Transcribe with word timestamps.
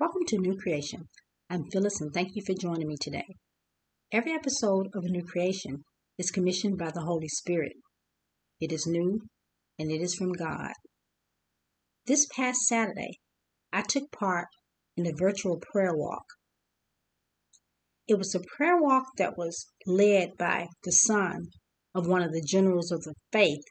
Welcome 0.00 0.24
to 0.28 0.38
New 0.38 0.56
Creation. 0.56 1.10
I'm 1.50 1.64
Phyllis 1.70 2.00
and 2.00 2.10
thank 2.10 2.30
you 2.34 2.42
for 2.42 2.54
joining 2.54 2.88
me 2.88 2.96
today. 2.98 3.36
Every 4.10 4.32
episode 4.32 4.86
of 4.94 5.04
New 5.04 5.22
Creation 5.22 5.84
is 6.16 6.30
commissioned 6.30 6.78
by 6.78 6.90
the 6.90 7.02
Holy 7.02 7.28
Spirit. 7.28 7.74
It 8.62 8.72
is 8.72 8.86
new 8.86 9.20
and 9.78 9.90
it 9.90 10.00
is 10.00 10.14
from 10.14 10.32
God. 10.32 10.72
This 12.06 12.26
past 12.34 12.62
Saturday, 12.62 13.18
I 13.74 13.82
took 13.82 14.10
part 14.10 14.46
in 14.96 15.06
a 15.06 15.12
virtual 15.14 15.60
prayer 15.70 15.94
walk. 15.94 16.24
It 18.08 18.16
was 18.16 18.34
a 18.34 18.40
prayer 18.56 18.80
walk 18.80 19.04
that 19.18 19.36
was 19.36 19.66
led 19.86 20.30
by 20.38 20.68
the 20.82 20.92
son 20.92 21.48
of 21.94 22.06
one 22.06 22.22
of 22.22 22.32
the 22.32 22.42
generals 22.42 22.90
of 22.90 23.02
the 23.02 23.16
faith, 23.32 23.64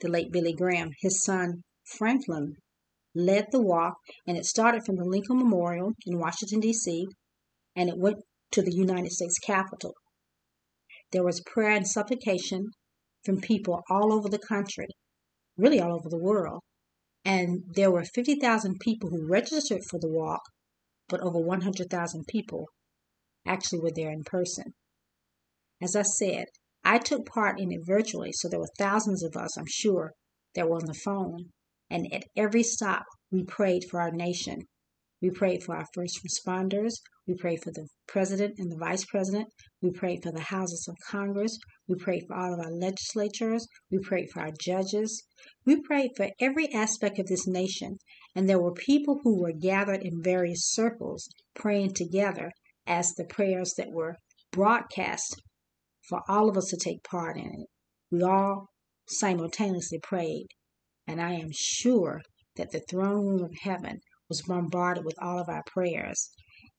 the 0.00 0.08
late 0.08 0.32
Billy 0.32 0.52
Graham. 0.52 0.90
His 1.00 1.22
son, 1.22 1.62
Franklin, 1.96 2.56
led 3.16 3.46
the 3.50 3.62
walk, 3.62 3.94
and 4.26 4.36
it 4.36 4.44
started 4.44 4.84
from 4.84 4.96
the 4.96 5.04
Lincoln 5.04 5.38
Memorial 5.38 5.92
in 6.06 6.18
Washington, 6.18 6.60
D.C., 6.60 7.06
and 7.74 7.88
it 7.88 7.98
went 7.98 8.18
to 8.52 8.62
the 8.62 8.74
United 8.74 9.10
States 9.10 9.38
Capitol. 9.38 9.94
There 11.12 11.24
was 11.24 11.42
prayer 11.46 11.70
and 11.70 11.86
supplication 11.86 12.70
from 13.24 13.40
people 13.40 13.82
all 13.90 14.12
over 14.12 14.28
the 14.28 14.38
country, 14.38 14.88
really 15.56 15.80
all 15.80 15.94
over 15.94 16.08
the 16.08 16.22
world. 16.22 16.60
And 17.24 17.64
there 17.74 17.90
were 17.90 18.04
50,000 18.04 18.78
people 18.80 19.10
who 19.10 19.28
registered 19.28 19.82
for 19.90 19.98
the 19.98 20.08
walk, 20.08 20.42
but 21.08 21.20
over 21.20 21.38
100,000 21.38 22.24
people 22.28 22.66
actually 23.46 23.80
were 23.80 23.92
there 23.94 24.10
in 24.10 24.22
person. 24.24 24.74
As 25.82 25.96
I 25.96 26.02
said, 26.02 26.46
I 26.84 26.98
took 26.98 27.26
part 27.26 27.60
in 27.60 27.72
it 27.72 27.80
virtually, 27.84 28.30
so 28.32 28.48
there 28.48 28.60
were 28.60 28.70
thousands 28.78 29.24
of 29.24 29.36
us, 29.36 29.58
I'm 29.58 29.66
sure, 29.68 30.12
that 30.54 30.68
were 30.68 30.76
on 30.76 30.86
the 30.86 30.94
phone. 30.94 31.50
And 31.88 32.12
at 32.12 32.24
every 32.36 32.62
stop, 32.62 33.04
we 33.30 33.44
prayed 33.44 33.84
for 33.90 34.00
our 34.00 34.10
nation. 34.10 34.66
We 35.22 35.30
prayed 35.30 35.62
for 35.62 35.76
our 35.76 35.86
first 35.94 36.20
responders. 36.24 36.94
We 37.26 37.34
prayed 37.34 37.62
for 37.62 37.70
the 37.70 37.88
president 38.06 38.54
and 38.58 38.70
the 38.70 38.76
vice 38.76 39.04
president. 39.04 39.48
We 39.80 39.90
prayed 39.90 40.22
for 40.22 40.30
the 40.30 40.40
houses 40.40 40.86
of 40.88 40.96
Congress. 41.10 41.58
We 41.88 41.94
prayed 41.96 42.24
for 42.26 42.36
all 42.36 42.54
of 42.54 42.60
our 42.60 42.70
legislatures. 42.70 43.66
We 43.90 43.98
prayed 43.98 44.30
for 44.30 44.40
our 44.42 44.52
judges. 44.60 45.24
We 45.64 45.80
prayed 45.80 46.10
for 46.16 46.30
every 46.38 46.72
aspect 46.72 47.18
of 47.18 47.26
this 47.26 47.46
nation. 47.46 47.98
And 48.34 48.48
there 48.48 48.60
were 48.60 48.72
people 48.72 49.20
who 49.22 49.40
were 49.40 49.52
gathered 49.52 50.02
in 50.02 50.22
various 50.22 50.70
circles 50.70 51.28
praying 51.54 51.94
together 51.94 52.52
as 52.86 53.14
the 53.14 53.24
prayers 53.24 53.74
that 53.78 53.90
were 53.90 54.16
broadcast 54.52 55.42
for 56.08 56.22
all 56.28 56.48
of 56.48 56.56
us 56.56 56.66
to 56.66 56.76
take 56.76 57.02
part 57.02 57.36
in 57.36 57.46
it. 57.46 57.68
We 58.10 58.22
all 58.22 58.68
simultaneously 59.08 59.98
prayed 60.02 60.48
and 61.06 61.20
I 61.20 61.34
am 61.34 61.50
sure 61.52 62.20
that 62.56 62.72
the 62.72 62.80
throne 62.80 63.26
room 63.26 63.44
of 63.44 63.54
heaven 63.62 64.00
was 64.28 64.42
bombarded 64.42 65.04
with 65.04 65.14
all 65.20 65.38
of 65.38 65.48
our 65.48 65.62
prayers. 65.66 66.30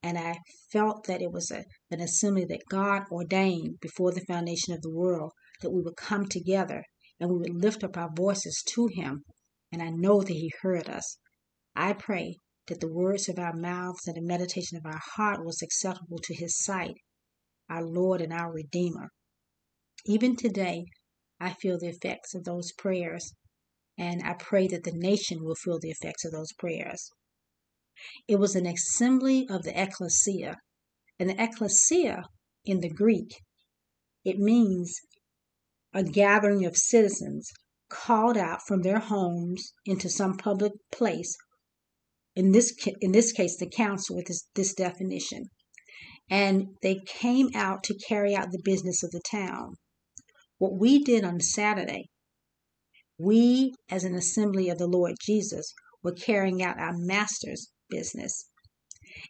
And 0.04 0.18
I 0.18 0.40
felt 0.72 1.06
that 1.06 1.22
it 1.22 1.32
was 1.32 1.50
a, 1.50 1.64
an 1.90 2.02
assembly 2.02 2.46
that 2.46 2.68
God 2.70 3.04
ordained 3.12 3.80
before 3.80 4.12
the 4.12 4.26
foundation 4.26 4.74
of 4.74 4.82
the 4.82 4.94
world, 4.94 5.32
that 5.62 5.72
we 5.72 5.82
would 5.82 5.96
come 5.96 6.28
together 6.28 6.84
and 7.20 7.30
we 7.30 7.38
would 7.38 7.62
lift 7.62 7.84
up 7.84 7.98
our 7.98 8.12
voices 8.16 8.62
to 8.74 8.88
Him. 8.88 9.24
And 9.72 9.82
I 9.82 9.90
know 9.90 10.22
that 10.22 10.34
He 10.34 10.52
heard 10.62 10.90
us. 10.90 11.18
I 11.76 11.94
pray 11.94 12.38
that 12.68 12.80
the 12.80 12.92
words 12.92 13.30
of 13.30 13.40
our 13.40 13.56
mouths 13.56 14.08
and 14.08 14.18
the 14.18 14.22
meditation 14.22 14.78
of 14.78 14.86
our 14.86 15.02
heart 15.16 15.46
was 15.46 15.62
acceptable 15.62 16.20
to 16.20 16.36
His 16.36 16.58
sight, 16.58 16.96
our 17.70 17.84
Lord 17.84 18.22
and 18.22 18.34
our 18.34 18.52
Redeemer. 18.52 19.10
Even 20.06 20.36
today, 20.36 20.86
I 21.40 21.54
feel 21.54 21.78
the 21.78 21.90
effects 21.90 22.34
of 22.36 22.44
those 22.44 22.72
prayers 22.72 23.34
and 23.98 24.22
I 24.24 24.34
pray 24.34 24.68
that 24.68 24.84
the 24.84 24.92
nation 24.92 25.44
will 25.44 25.56
feel 25.56 25.80
the 25.80 25.90
effects 25.90 26.24
of 26.24 26.32
those 26.32 26.54
prayers. 26.54 27.10
It 28.28 28.36
was 28.36 28.56
an 28.56 28.68
assembly 28.68 29.48
of 29.50 29.64
the 29.64 29.80
ecclesia. 29.80 30.58
And 31.20 31.32
the 31.32 31.44
ecclesia 31.44 32.26
in 32.64 32.82
the 32.82 32.92
Greek, 32.92 33.42
it 34.24 34.38
means 34.38 35.02
a 35.94 36.04
gathering 36.04 36.64
of 36.64 36.78
citizens 36.78 37.52
called 37.90 38.38
out 38.38 38.60
from 38.68 38.84
their 38.84 39.00
homes 39.00 39.74
into 39.84 40.10
some 40.10 40.38
public 40.38 40.74
place. 40.92 41.36
In 42.36 42.52
this, 42.52 42.72
in 43.02 43.14
this 43.14 43.32
case, 43.32 43.58
the 43.58 43.68
council 43.68 44.16
with 44.16 44.28
this, 44.28 44.48
this 44.54 44.76
definition. 44.76 45.46
And 46.30 46.76
they 46.84 47.00
came 47.08 47.50
out 47.56 47.84
to 47.86 47.98
carry 48.08 48.36
out 48.36 48.52
the 48.52 48.62
business 48.64 49.02
of 49.02 49.10
the 49.10 49.22
town. 49.22 49.78
What 50.60 50.78
we 50.78 51.04
did 51.04 51.24
on 51.24 51.40
Saturday 51.40 52.10
we, 53.18 53.74
as 53.90 54.04
an 54.04 54.14
assembly 54.14 54.70
of 54.70 54.78
the 54.78 54.88
Lord 54.88 55.16
Jesus, 55.22 55.74
were 56.04 56.14
carrying 56.14 56.62
out 56.62 56.80
our 56.80 56.96
master's 56.96 57.72
business. 57.90 58.50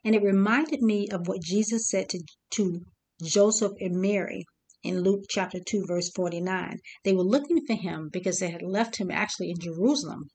And 0.03 0.13
it 0.13 0.23
reminded 0.23 0.81
me 0.81 1.07
of 1.09 1.27
what 1.27 1.41
Jesus 1.41 1.87
said 1.89 2.09
to, 2.09 2.23
to 2.51 2.81
Joseph 3.23 3.73
and 3.79 4.01
Mary 4.01 4.45
in 4.83 5.01
Luke 5.01 5.25
chapter 5.29 5.59
2, 5.59 5.85
verse 5.85 6.09
49. 6.11 6.79
They 7.03 7.13
were 7.13 7.23
looking 7.23 7.65
for 7.65 7.75
him 7.75 8.09
because 8.11 8.39
they 8.39 8.49
had 8.49 8.61
left 8.61 8.97
him 8.97 9.09
actually 9.09 9.51
in 9.51 9.59
Jerusalem. 9.59 10.29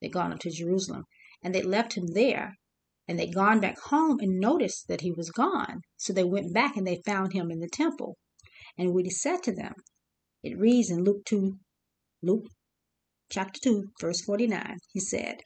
They'd 0.00 0.12
gone 0.12 0.32
up 0.32 0.40
to 0.40 0.50
Jerusalem 0.50 1.04
and 1.42 1.54
they 1.54 1.62
left 1.62 1.94
him 1.94 2.06
there. 2.08 2.56
And 3.08 3.18
they'd 3.18 3.34
gone 3.34 3.58
back 3.58 3.78
home 3.78 4.20
and 4.20 4.38
noticed 4.38 4.86
that 4.86 5.00
he 5.00 5.10
was 5.10 5.30
gone. 5.30 5.80
So 5.96 6.12
they 6.12 6.24
went 6.24 6.54
back 6.54 6.76
and 6.76 6.86
they 6.86 7.02
found 7.04 7.32
him 7.32 7.50
in 7.50 7.58
the 7.58 7.68
temple. 7.68 8.16
And 8.78 8.94
what 8.94 9.04
he 9.04 9.10
said 9.10 9.42
to 9.42 9.52
them, 9.52 9.74
it 10.42 10.56
reads 10.56 10.90
in 10.90 11.02
Luke 11.04 11.24
2, 11.26 11.58
Luke 12.22 12.46
chapter 13.32 13.58
2, 13.62 13.84
verse 13.98 14.20
49, 14.20 14.76
he 14.92 15.00
said, 15.00 15.38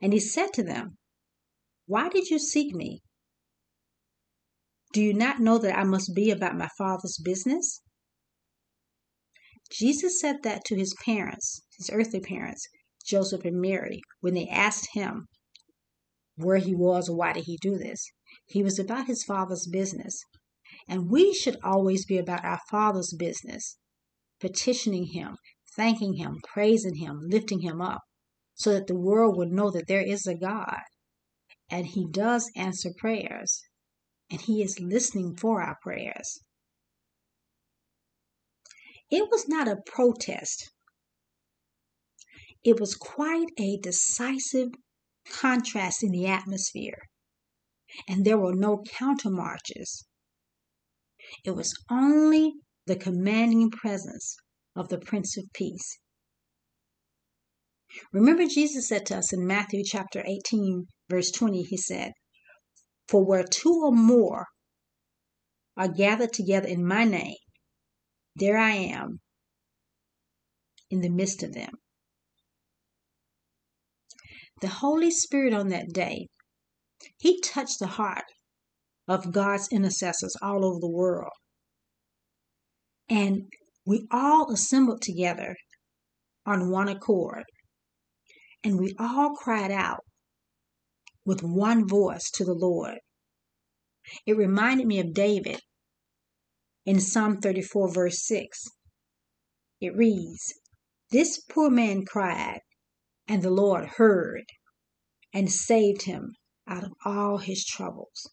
And 0.00 0.12
he 0.12 0.20
said 0.20 0.52
to 0.54 0.62
them, 0.62 0.96
Why 1.86 2.08
did 2.08 2.30
you 2.30 2.38
seek 2.38 2.74
me? 2.74 3.02
Do 4.92 5.02
you 5.02 5.14
not 5.14 5.40
know 5.40 5.58
that 5.58 5.76
I 5.76 5.82
must 5.82 6.14
be 6.14 6.30
about 6.30 6.56
my 6.56 6.68
Father's 6.78 7.18
business? 7.18 7.82
Jesus 9.72 10.20
said 10.20 10.42
that 10.44 10.64
to 10.66 10.76
his 10.76 10.94
parents, 11.04 11.62
his 11.76 11.90
earthly 11.90 12.20
parents, 12.20 12.68
Joseph 13.04 13.44
and 13.44 13.60
Mary, 13.60 14.00
when 14.20 14.34
they 14.34 14.46
asked 14.46 14.90
him 14.92 15.26
where 16.36 16.58
he 16.58 16.74
was 16.74 17.08
or 17.08 17.16
why 17.16 17.32
did 17.32 17.44
he 17.44 17.58
do 17.60 17.76
this. 17.76 18.06
He 18.46 18.62
was 18.62 18.78
about 18.78 19.06
his 19.06 19.24
Father's 19.24 19.66
business. 19.66 20.22
And 20.88 21.10
we 21.10 21.34
should 21.34 21.56
always 21.64 22.06
be 22.06 22.18
about 22.18 22.44
our 22.44 22.60
Father's 22.70 23.12
business, 23.12 23.76
petitioning 24.40 25.06
him, 25.12 25.36
thanking 25.76 26.14
Him, 26.14 26.40
praising 26.42 26.96
Him, 26.96 27.20
lifting 27.28 27.60
Him 27.60 27.80
up, 27.80 28.02
so 28.54 28.72
that 28.72 28.86
the 28.86 28.98
world 28.98 29.36
would 29.36 29.50
know 29.50 29.70
that 29.70 29.86
there 29.88 30.02
is 30.02 30.26
a 30.26 30.34
God 30.34 30.80
and 31.70 31.86
He 31.86 32.06
does 32.10 32.50
answer 32.56 32.90
prayers 32.96 33.62
and 34.30 34.40
He 34.40 34.62
is 34.62 34.80
listening 34.80 35.36
for 35.36 35.62
our 35.62 35.76
prayers. 35.82 36.40
It 39.10 39.28
was 39.30 39.48
not 39.48 39.68
a 39.68 39.82
protest, 39.84 40.70
it 42.64 42.78
was 42.78 42.94
quite 42.94 43.48
a 43.58 43.78
decisive 43.78 44.68
contrast 45.28 46.02
in 46.02 46.12
the 46.12 46.26
atmosphere, 46.26 46.98
and 48.08 48.24
there 48.24 48.38
were 48.38 48.54
no 48.54 48.82
counter 48.88 49.30
marches. 49.30 50.06
It 51.44 51.52
was 51.52 51.74
only 51.90 52.52
the 52.86 52.96
commanding 52.96 53.70
presence 53.70 54.36
of 54.74 54.88
the 54.88 54.98
Prince 54.98 55.36
of 55.36 55.44
Peace. 55.52 55.98
Remember, 58.12 58.46
Jesus 58.46 58.88
said 58.88 59.06
to 59.06 59.18
us 59.18 59.32
in 59.32 59.46
Matthew 59.46 59.82
chapter 59.84 60.24
18, 60.26 60.86
verse 61.10 61.30
20, 61.30 61.62
He 61.62 61.76
said, 61.76 62.12
For 63.08 63.24
where 63.24 63.44
two 63.44 63.82
or 63.84 63.92
more 63.92 64.46
are 65.76 65.88
gathered 65.88 66.32
together 66.32 66.68
in 66.68 66.86
my 66.86 67.04
name, 67.04 67.36
there 68.36 68.56
I 68.56 68.72
am 68.72 69.20
in 70.90 71.00
the 71.00 71.10
midst 71.10 71.42
of 71.42 71.52
them. 71.52 71.72
The 74.60 74.68
Holy 74.68 75.10
Spirit 75.10 75.52
on 75.52 75.68
that 75.68 75.92
day, 75.92 76.28
He 77.18 77.40
touched 77.40 77.78
the 77.78 77.88
heart 77.88 78.24
of 79.08 79.32
God's 79.32 79.68
intercessors 79.70 80.34
all 80.40 80.64
over 80.64 80.78
the 80.80 80.90
world. 80.90 81.32
And 83.08 83.50
we 83.84 84.06
all 84.10 84.52
assembled 84.52 85.02
together 85.02 85.56
on 86.46 86.70
one 86.70 86.88
accord, 86.88 87.44
and 88.62 88.78
we 88.78 88.94
all 88.98 89.34
cried 89.34 89.70
out 89.70 90.04
with 91.24 91.42
one 91.42 91.86
voice 91.86 92.30
to 92.30 92.44
the 92.44 92.54
Lord. 92.54 92.98
It 94.26 94.36
reminded 94.36 94.86
me 94.86 94.98
of 94.98 95.14
David 95.14 95.60
in 96.84 97.00
Psalm 97.00 97.40
34, 97.40 97.92
verse 97.92 98.26
6. 98.26 98.64
It 99.80 99.96
reads, 99.96 100.54
This 101.10 101.40
poor 101.40 101.70
man 101.70 102.04
cried, 102.04 102.60
and 103.28 103.42
the 103.42 103.50
Lord 103.50 103.86
heard 103.96 104.44
and 105.32 105.50
saved 105.50 106.02
him 106.02 106.34
out 106.66 106.84
of 106.84 106.92
all 107.04 107.38
his 107.38 107.64
troubles. 107.64 108.30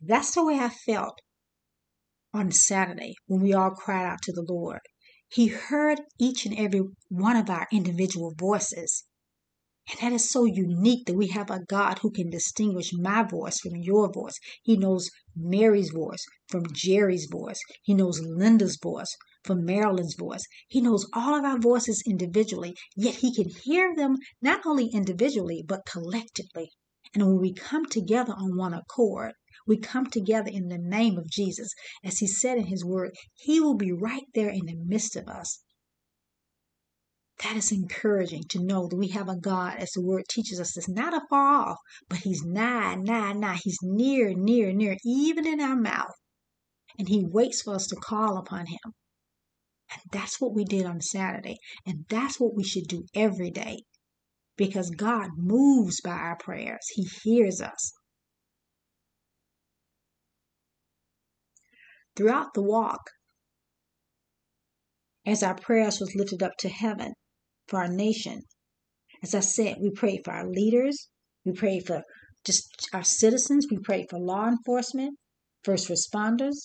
That's 0.00 0.34
the 0.34 0.44
way 0.44 0.58
I 0.58 0.68
felt 0.68 1.20
on 2.38 2.52
Saturday 2.52 3.14
when 3.26 3.40
we 3.40 3.52
all 3.52 3.70
cried 3.70 4.06
out 4.06 4.22
to 4.22 4.32
the 4.32 4.46
Lord. 4.48 4.80
He 5.28 5.48
heard 5.48 6.00
each 6.20 6.46
and 6.46 6.56
every 6.56 6.82
one 7.08 7.36
of 7.36 7.50
our 7.50 7.66
individual 7.72 8.32
voices. 8.38 9.04
And 9.90 9.98
that 10.00 10.14
is 10.14 10.30
so 10.30 10.44
unique 10.44 11.06
that 11.06 11.16
we 11.16 11.28
have 11.28 11.50
a 11.50 11.64
God 11.66 11.98
who 11.98 12.10
can 12.10 12.30
distinguish 12.30 12.92
my 12.92 13.24
voice 13.24 13.58
from 13.58 13.74
your 13.74 14.12
voice. 14.12 14.38
He 14.62 14.76
knows 14.76 15.10
Mary's 15.34 15.90
voice 15.90 16.24
from 16.48 16.64
Jerry's 16.72 17.26
voice. 17.30 17.58
He 17.82 17.94
knows 17.94 18.20
Linda's 18.20 18.78
voice 18.80 19.16
from 19.44 19.64
Marilyn's 19.64 20.14
voice. 20.14 20.44
He 20.68 20.80
knows 20.80 21.08
all 21.14 21.34
of 21.34 21.44
our 21.44 21.58
voices 21.58 22.02
individually, 22.06 22.74
yet 22.96 23.16
he 23.16 23.34
can 23.34 23.48
hear 23.64 23.94
them 23.96 24.16
not 24.40 24.64
only 24.64 24.88
individually, 24.92 25.64
but 25.66 25.86
collectively. 25.86 26.70
And 27.14 27.24
when 27.24 27.40
we 27.40 27.54
come 27.54 27.86
together 27.86 28.34
on 28.34 28.56
one 28.56 28.74
accord, 28.74 29.32
we 29.68 29.78
come 29.78 30.06
together 30.06 30.50
in 30.50 30.68
the 30.68 30.78
name 30.78 31.18
of 31.18 31.30
Jesus. 31.30 31.68
As 32.02 32.18
he 32.18 32.26
said 32.26 32.58
in 32.58 32.66
his 32.66 32.84
word, 32.84 33.14
he 33.34 33.60
will 33.60 33.76
be 33.76 33.92
right 33.92 34.24
there 34.34 34.48
in 34.48 34.66
the 34.66 34.74
midst 34.74 35.14
of 35.14 35.28
us. 35.28 35.62
That 37.44 37.56
is 37.56 37.70
encouraging 37.70 38.44
to 38.48 38.64
know 38.64 38.88
that 38.88 38.96
we 38.96 39.08
have 39.08 39.28
a 39.28 39.36
God, 39.36 39.76
as 39.78 39.92
the 39.92 40.02
word 40.02 40.24
teaches 40.28 40.58
us, 40.58 40.74
that's 40.74 40.88
not 40.88 41.14
afar 41.14 41.68
off, 41.68 41.78
but 42.08 42.18
He's 42.18 42.42
nigh, 42.42 42.96
nigh, 42.96 43.32
nigh. 43.32 43.60
He's 43.62 43.78
near, 43.80 44.34
near, 44.34 44.72
near, 44.72 44.96
even 45.04 45.46
in 45.46 45.60
our 45.60 45.76
mouth. 45.76 46.16
And 46.98 47.08
He 47.08 47.24
waits 47.24 47.62
for 47.62 47.76
us 47.76 47.86
to 47.88 47.96
call 47.96 48.38
upon 48.38 48.66
Him. 48.66 48.92
And 49.92 50.02
that's 50.10 50.40
what 50.40 50.52
we 50.52 50.64
did 50.64 50.84
on 50.84 51.00
Saturday. 51.00 51.58
And 51.86 52.06
that's 52.08 52.40
what 52.40 52.56
we 52.56 52.64
should 52.64 52.88
do 52.88 53.04
every 53.14 53.52
day. 53.52 53.84
Because 54.56 54.90
God 54.90 55.30
moves 55.36 56.00
by 56.00 56.10
our 56.10 56.36
prayers, 56.36 56.88
He 56.90 57.04
hears 57.22 57.60
us. 57.62 57.92
Throughout 62.18 62.52
the 62.54 62.62
walk, 62.62 63.12
as 65.24 65.44
our 65.44 65.54
prayers 65.54 66.00
was 66.00 66.16
lifted 66.16 66.42
up 66.42 66.56
to 66.58 66.68
heaven, 66.68 67.14
for 67.68 67.78
our 67.78 67.86
nation. 67.86 68.42
As 69.22 69.36
I 69.36 69.40
said, 69.40 69.76
we 69.80 69.92
prayed 69.92 70.22
for 70.24 70.32
our 70.32 70.48
leaders, 70.48 71.10
we 71.44 71.52
prayed 71.52 71.86
for 71.86 72.02
just 72.44 72.88
our 72.92 73.04
citizens, 73.04 73.68
we 73.70 73.78
prayed 73.78 74.10
for 74.10 74.18
law 74.18 74.48
enforcement, 74.48 75.16
first 75.62 75.88
responders. 75.88 76.56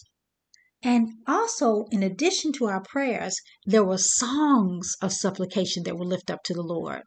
And 0.82 1.10
also, 1.28 1.86
in 1.92 2.02
addition 2.02 2.52
to 2.54 2.66
our 2.66 2.82
prayers, 2.82 3.36
there 3.64 3.84
were 3.84 4.00
songs 4.00 4.96
of 5.04 5.14
supplication 5.14 5.84
that 5.84 6.00
were 6.00 6.06
lifted 6.06 6.34
up 6.34 6.44
to 6.46 6.56
the 6.56 6.64
Lord. 6.64 7.04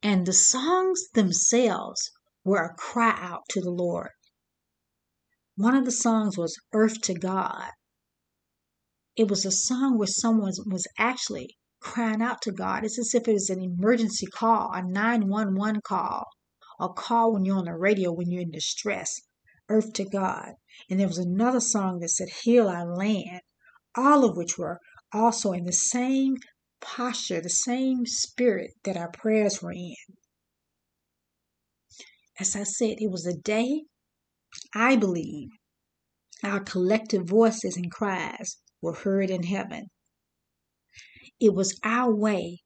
And 0.00 0.26
the 0.26 0.32
songs 0.32 1.08
themselves 1.14 2.12
were 2.44 2.64
a 2.64 2.74
cry 2.74 3.18
out 3.18 3.48
to 3.48 3.60
the 3.60 3.72
Lord. 3.72 4.10
One 5.56 5.76
of 5.76 5.84
the 5.84 5.92
songs 5.92 6.36
was 6.36 6.58
Earth 6.72 7.00
to 7.02 7.14
God. 7.14 7.70
It 9.16 9.28
was 9.28 9.44
a 9.44 9.52
song 9.52 9.98
where 9.98 10.08
someone 10.08 10.52
was 10.66 10.86
actually 10.98 11.56
crying 11.80 12.22
out 12.22 12.42
to 12.42 12.52
God. 12.52 12.84
It's 12.84 12.98
as 12.98 13.14
if 13.14 13.28
it 13.28 13.34
was 13.34 13.50
an 13.50 13.62
emergency 13.62 14.26
call, 14.26 14.72
a 14.72 14.82
911 14.82 15.82
call, 15.84 16.24
a 16.80 16.88
call 16.88 17.32
when 17.32 17.44
you're 17.44 17.58
on 17.58 17.66
the 17.66 17.74
radio 17.74 18.10
when 18.10 18.30
you're 18.30 18.42
in 18.42 18.50
distress. 18.50 19.20
Earth 19.68 19.92
to 19.94 20.04
God. 20.04 20.54
And 20.90 20.98
there 20.98 21.06
was 21.06 21.18
another 21.18 21.60
song 21.60 22.00
that 22.00 22.10
said, 22.10 22.28
Heal 22.42 22.68
our 22.68 22.94
land, 22.94 23.40
all 23.94 24.24
of 24.24 24.36
which 24.36 24.58
were 24.58 24.80
also 25.12 25.52
in 25.52 25.64
the 25.64 25.72
same 25.72 26.36
posture, 26.80 27.40
the 27.40 27.48
same 27.48 28.06
spirit 28.06 28.72
that 28.84 28.96
our 28.96 29.10
prayers 29.10 29.62
were 29.62 29.72
in. 29.72 29.94
As 32.38 32.56
I 32.56 32.64
said, 32.64 32.96
it 32.98 33.10
was 33.10 33.26
a 33.26 33.36
day, 33.36 33.84
I 34.74 34.96
believe, 34.96 35.48
our 36.42 36.60
collective 36.60 37.26
voices 37.26 37.76
and 37.76 37.90
cries 37.90 38.58
were 38.80 38.94
heard 38.94 39.30
in 39.30 39.44
heaven. 39.44 39.88
It 41.40 41.54
was 41.54 41.78
our 41.82 42.14
way 42.14 42.62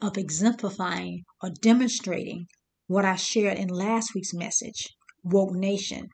of 0.00 0.16
exemplifying 0.16 1.24
or 1.42 1.50
demonstrating 1.50 2.46
what 2.86 3.04
I 3.04 3.16
shared 3.16 3.58
in 3.58 3.68
last 3.68 4.14
week's 4.14 4.34
message, 4.34 4.88
Woke 5.22 5.54
Nation. 5.54 6.08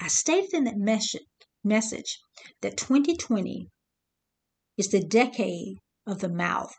I 0.00 0.08
stated 0.08 0.54
in 0.54 0.64
that 0.64 1.18
message 1.62 2.18
that 2.60 2.76
2020 2.76 3.68
is 4.76 4.88
the 4.88 5.02
decade 5.02 5.78
of 6.06 6.20
the 6.20 6.28
mouth. 6.28 6.74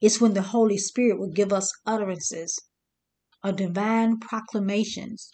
It's 0.00 0.20
when 0.20 0.34
the 0.34 0.42
Holy 0.42 0.78
Spirit 0.78 1.18
will 1.18 1.32
give 1.32 1.52
us 1.52 1.72
utterances 1.84 2.58
of 3.42 3.56
divine 3.56 4.18
proclamations 4.18 5.30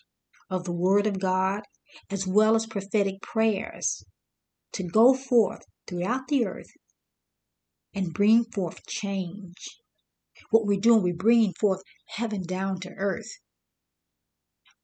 of 0.51 0.65
the 0.65 0.73
Word 0.73 1.07
of 1.07 1.19
God, 1.19 1.63
as 2.11 2.27
well 2.27 2.55
as 2.55 2.67
prophetic 2.67 3.21
prayers 3.23 4.05
to 4.73 4.83
go 4.83 5.15
forth 5.15 5.65
throughout 5.87 6.29
the 6.29 6.47
earth 6.47 6.71
and 7.95 8.13
bring 8.13 8.45
forth 8.45 8.87
change. 8.87 9.81
What 10.51 10.67
we're 10.67 10.79
doing, 10.79 11.03
we're 11.03 11.15
bringing 11.15 11.55
forth 11.59 11.83
heaven 12.09 12.43
down 12.43 12.81
to 12.81 12.91
earth 12.91 13.31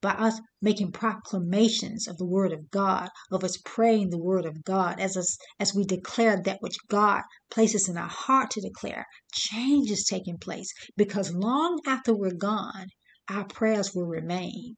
by 0.01 0.11
us 0.13 0.41
making 0.61 0.91
proclamations 0.91 2.09
of 2.09 2.19
the 2.19 2.27
word 2.27 2.53
of 2.53 2.71
God, 2.71 3.09
of 3.31 3.45
us 3.45 3.57
praying 3.65 4.11
the 4.11 4.19
word 4.19 4.45
of 4.45 4.65
God, 4.65 4.99
as 4.99 5.17
us, 5.17 5.39
as 5.61 5.75
we 5.75 5.85
declare 5.85 6.43
that 6.43 6.61
which 6.61 6.77
God 6.89 7.23
places 7.51 7.89
in 7.89 7.97
our 7.97 8.09
heart 8.09 8.51
to 8.53 8.61
declare, 8.61 9.07
change 9.33 9.91
is 9.91 10.05
taking 10.05 10.39
place 10.39 10.73
because 10.97 11.33
long 11.33 11.81
after 11.87 12.13
we're 12.13 12.35
gone, 12.35 12.87
our 13.29 13.45
prayers 13.45 13.95
will 13.95 14.07
remain. 14.07 14.77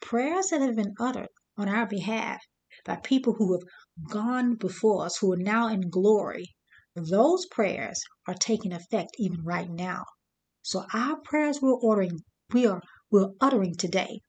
Prayers 0.00 0.48
that 0.48 0.60
have 0.60 0.76
been 0.76 0.94
uttered 0.98 1.28
on 1.56 1.68
our 1.68 1.86
behalf 1.86 2.42
by 2.84 2.96
people 2.96 3.34
who 3.34 3.52
have 3.52 3.62
gone 4.10 4.54
before 4.54 5.04
us, 5.04 5.18
who 5.18 5.32
are 5.32 5.36
now 5.36 5.68
in 5.68 5.88
glory, 5.88 6.54
those 6.94 7.46
prayers 7.46 8.00
are 8.26 8.34
taking 8.34 8.72
effect 8.72 9.10
even 9.18 9.42
right 9.42 9.70
now. 9.70 10.04
So 10.62 10.84
our 10.92 11.20
prayers 11.20 11.62
we're 11.62 11.74
ordering, 11.74 12.20
we 12.52 12.66
are 12.66 12.82
we're 13.10 13.30
uttering 13.40 13.74
today 13.74 14.20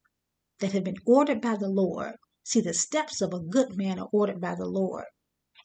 that 0.60 0.72
have 0.72 0.84
been 0.84 1.02
ordered 1.06 1.42
by 1.42 1.56
the 1.58 1.68
Lord. 1.68 2.16
See, 2.44 2.62
the 2.62 2.74
steps 2.74 3.22
of 3.22 3.34
a 3.34 3.40
good 3.40 3.76
man 3.76 4.00
are 4.00 4.10
ordered 4.14 4.40
by 4.40 4.56
the 4.56 4.68
Lord, 4.68 5.06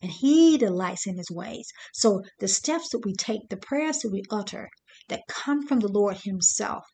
and 0.02 0.10
he 0.10 0.58
delights 0.58 1.06
in 1.06 1.16
his 1.16 1.30
ways. 1.30 1.70
So 1.92 2.22
the 2.40 2.48
steps 2.48 2.88
that 2.90 3.04
we 3.04 3.14
take, 3.14 3.48
the 3.48 3.56
prayers 3.56 3.98
that 4.00 4.10
we 4.10 4.24
utter, 4.30 4.68
that 5.08 5.28
come 5.28 5.66
from 5.66 5.80
the 5.80 5.88
Lord 5.88 6.18
himself, 6.24 6.84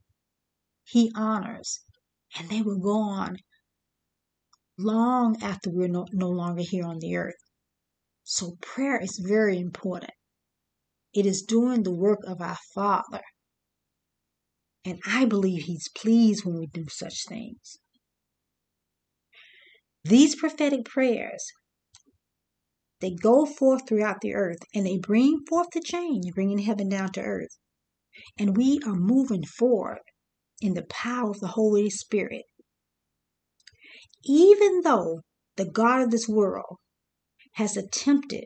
he 0.84 1.10
honors, 1.14 1.84
and 2.38 2.48
they 2.48 2.62
will 2.62 2.78
go 2.78 3.00
on 3.00 3.36
long 4.78 5.36
after 5.42 5.70
we're 5.70 5.88
no, 5.88 6.06
no 6.12 6.28
longer 6.28 6.62
here 6.62 6.84
on 6.84 6.98
the 6.98 7.16
earth. 7.16 7.34
So 8.24 8.56
prayer 8.60 9.00
is 9.00 9.22
very 9.22 9.58
important. 9.58 10.12
It 11.12 11.26
is 11.26 11.42
doing 11.42 11.82
the 11.82 11.94
work 11.94 12.20
of 12.26 12.40
our 12.40 12.58
Father. 12.74 13.22
And 14.84 14.98
I 15.06 15.26
believe 15.26 15.64
He's 15.64 15.88
pleased 15.88 16.44
when 16.44 16.58
we 16.58 16.66
do 16.66 16.86
such 16.88 17.26
things. 17.28 17.78
These 20.04 20.34
prophetic 20.34 20.84
prayers, 20.84 21.44
they 23.00 23.10
go 23.10 23.46
forth 23.46 23.82
throughout 23.86 24.20
the 24.20 24.34
earth 24.34 24.58
and 24.74 24.86
they 24.86 24.98
bring 24.98 25.44
forth 25.48 25.68
the 25.72 25.80
change, 25.80 26.32
bringing 26.34 26.58
heaven 26.58 26.88
down 26.88 27.12
to 27.12 27.20
earth. 27.20 27.56
And 28.38 28.56
we 28.56 28.80
are 28.84 28.94
moving 28.94 29.44
forward 29.44 30.00
in 30.62 30.74
the 30.74 30.84
power 30.84 31.30
of 31.30 31.40
the 31.40 31.48
Holy 31.48 31.90
Spirit. 31.90 32.44
Even 34.24 34.82
though 34.82 35.22
the 35.56 35.68
God 35.68 36.02
of 36.02 36.10
this 36.10 36.28
world 36.28 36.76
has 37.54 37.76
attempted 37.76 38.44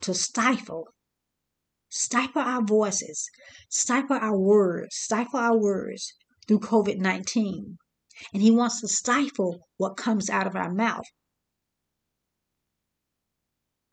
to 0.00 0.14
stifle, 0.14 0.88
stifle 1.90 2.40
our 2.40 2.64
voices, 2.64 3.28
stifle 3.68 4.16
our 4.16 4.38
words, 4.38 4.96
stifle 4.96 5.38
our 5.38 5.58
words 5.58 6.14
through 6.48 6.60
COVID 6.60 6.96
19. 6.96 7.76
And 8.32 8.42
he 8.42 8.50
wants 8.50 8.80
to 8.80 8.88
stifle 8.88 9.60
what 9.76 9.96
comes 9.96 10.28
out 10.28 10.46
of 10.46 10.56
our 10.56 10.72
mouth. 10.72 11.04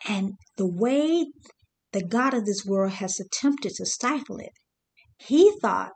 And 0.08 0.34
the 0.56 0.68
way 0.68 1.28
the 1.92 2.04
God 2.04 2.34
of 2.34 2.46
this 2.46 2.66
world 2.66 2.94
has 2.94 3.20
attempted 3.20 3.74
to 3.76 3.86
stifle 3.86 4.38
it, 4.38 4.54
he 5.18 5.52
thought 5.62 5.92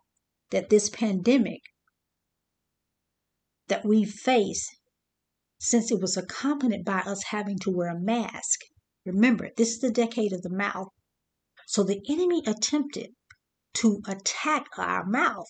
that 0.52 0.70
this 0.70 0.90
pandemic 0.90 1.62
that 3.68 3.86
we 3.86 4.06
face 4.06 4.70
since 5.60 5.92
it 5.92 6.02
was 6.02 6.18
accompanied 6.18 6.84
by 6.84 7.00
us 7.00 7.24
having 7.30 7.58
to 7.60 7.72
wear 7.72 7.90
a 7.90 8.00
mask. 8.00 8.60
Remember, 9.06 9.50
this 9.58 9.70
is 9.70 9.80
the 9.80 9.92
decade 9.92 10.34
of 10.34 10.42
the 10.42 10.50
mouth. 10.50 10.90
So 11.68 11.84
the 11.84 12.02
enemy 12.10 12.44
attempted 12.46 13.10
to 13.76 14.02
attack 14.08 14.68
our 14.78 15.06
mouth 15.06 15.48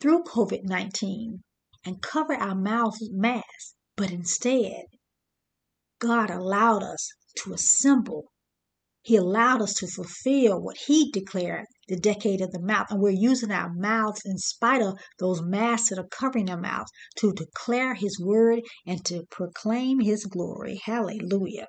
through 0.00 0.22
COVID 0.24 0.64
19 0.64 1.42
and 1.84 2.02
cover 2.02 2.34
our 2.34 2.54
mouths 2.54 2.98
with 3.00 3.12
masks. 3.12 3.74
But 3.96 4.10
instead, 4.10 4.84
God 5.98 6.30
allowed 6.30 6.82
us 6.82 7.10
to 7.42 7.52
assemble. 7.52 8.32
He 9.02 9.16
allowed 9.16 9.62
us 9.62 9.74
to 9.74 9.86
fulfill 9.86 10.60
what 10.60 10.76
He 10.86 11.10
declared 11.10 11.66
the 11.88 11.96
decade 11.96 12.40
of 12.40 12.52
the 12.52 12.60
mouth. 12.60 12.86
And 12.90 13.00
we're 13.00 13.10
using 13.10 13.50
our 13.50 13.72
mouths 13.72 14.22
in 14.24 14.38
spite 14.38 14.82
of 14.82 14.98
those 15.18 15.42
masks 15.42 15.88
that 15.88 15.98
are 15.98 16.08
covering 16.08 16.50
our 16.50 16.60
mouths 16.60 16.90
to 17.16 17.32
declare 17.32 17.94
his 17.94 18.20
word 18.20 18.60
and 18.86 19.04
to 19.06 19.24
proclaim 19.30 20.00
his 20.00 20.24
glory. 20.24 20.80
Hallelujah. 20.84 21.66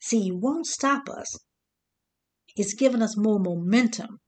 See, 0.00 0.20
you 0.20 0.36
won't 0.36 0.66
stop 0.66 1.08
us. 1.08 1.38
It's 2.56 2.74
given 2.74 3.02
us 3.02 3.16
more 3.16 3.38
momentum 3.38 4.18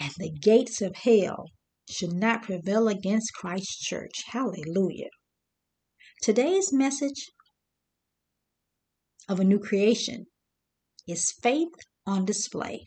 and 0.00 0.12
the 0.18 0.30
gates 0.30 0.80
of 0.82 0.96
hell 0.96 1.50
should 1.88 2.12
not 2.12 2.42
prevail 2.42 2.88
against 2.88 3.34
Christ's 3.34 3.78
church. 3.78 4.24
Hallelujah. 4.28 5.10
Today's 6.22 6.72
message 6.72 7.30
of 9.28 9.40
a 9.40 9.44
new 9.44 9.58
creation 9.58 10.26
is 11.06 11.32
faith 11.42 11.74
on 12.06 12.24
display. 12.24 12.84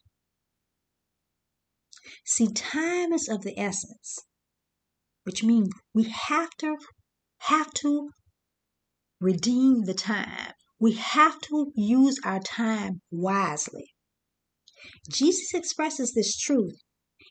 See, 2.25 2.47
time 2.53 3.11
is 3.13 3.27
of 3.27 3.41
the 3.41 3.57
essence, 3.59 4.19
which 5.23 5.43
means 5.43 5.69
we 5.93 6.03
have 6.03 6.49
to 6.59 6.77
have 7.39 7.73
to 7.75 8.09
redeem 9.19 9.83
the 9.83 9.93
time. 9.93 10.53
We 10.79 10.93
have 10.93 11.39
to 11.41 11.71
use 11.75 12.19
our 12.23 12.39
time 12.39 13.01
wisely. 13.11 13.93
Jesus 15.09 15.53
expresses 15.53 16.13
this 16.13 16.37
truth 16.37 16.79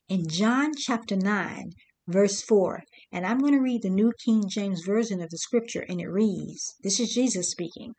in 0.08 0.28
John 0.28 0.72
chapter 0.76 1.16
9, 1.16 1.70
verse 2.08 2.42
4. 2.42 2.82
And 3.12 3.24
I'm 3.26 3.38
going 3.38 3.54
to 3.54 3.60
read 3.60 3.82
the 3.82 3.90
New 3.90 4.12
King 4.24 4.48
James 4.48 4.82
Version 4.84 5.22
of 5.22 5.30
the 5.30 5.38
scripture, 5.38 5.84
and 5.88 6.00
it 6.00 6.08
reads 6.08 6.74
This 6.82 7.00
is 7.00 7.14
Jesus 7.14 7.50
speaking. 7.50 7.94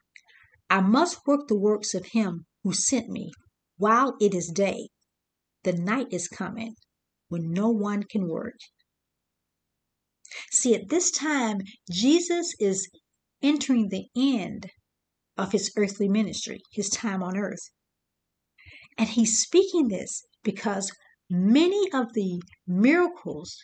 I 0.70 0.82
must 0.82 1.26
work 1.26 1.48
the 1.48 1.58
works 1.58 1.94
of 1.94 2.08
him 2.08 2.46
who 2.64 2.74
sent 2.74 3.10
me 3.10 3.32
while 3.78 4.16
it 4.20 4.34
is 4.34 4.52
day. 4.54 4.90
The 5.64 5.74
night 5.74 6.08
is 6.12 6.28
coming 6.28 6.76
when 7.30 7.52
no 7.52 7.70
one 7.70 8.04
can 8.04 8.28
work. 8.28 8.60
See, 10.52 10.76
at 10.76 10.90
this 10.90 11.10
time, 11.12 11.62
Jesus 11.90 12.54
is 12.60 12.90
entering 13.42 13.90
the 13.90 14.08
end 14.16 14.72
of 15.38 15.52
his 15.52 15.72
earthly 15.78 16.10
ministry, 16.10 16.62
his 16.72 16.90
time 16.90 17.24
on 17.24 17.38
earth. 17.38 17.70
And 18.98 19.10
he's 19.10 19.40
speaking 19.40 19.88
this 19.88 20.26
because 20.44 20.92
many 21.30 21.92
of 21.94 22.14
the 22.14 22.42
miracles 22.66 23.58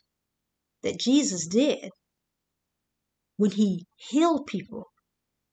that 0.84 1.00
Jesus 1.00 1.48
did 1.48 1.90
when 3.38 3.52
he 3.52 3.86
healed 3.98 4.46
people, 4.46 4.93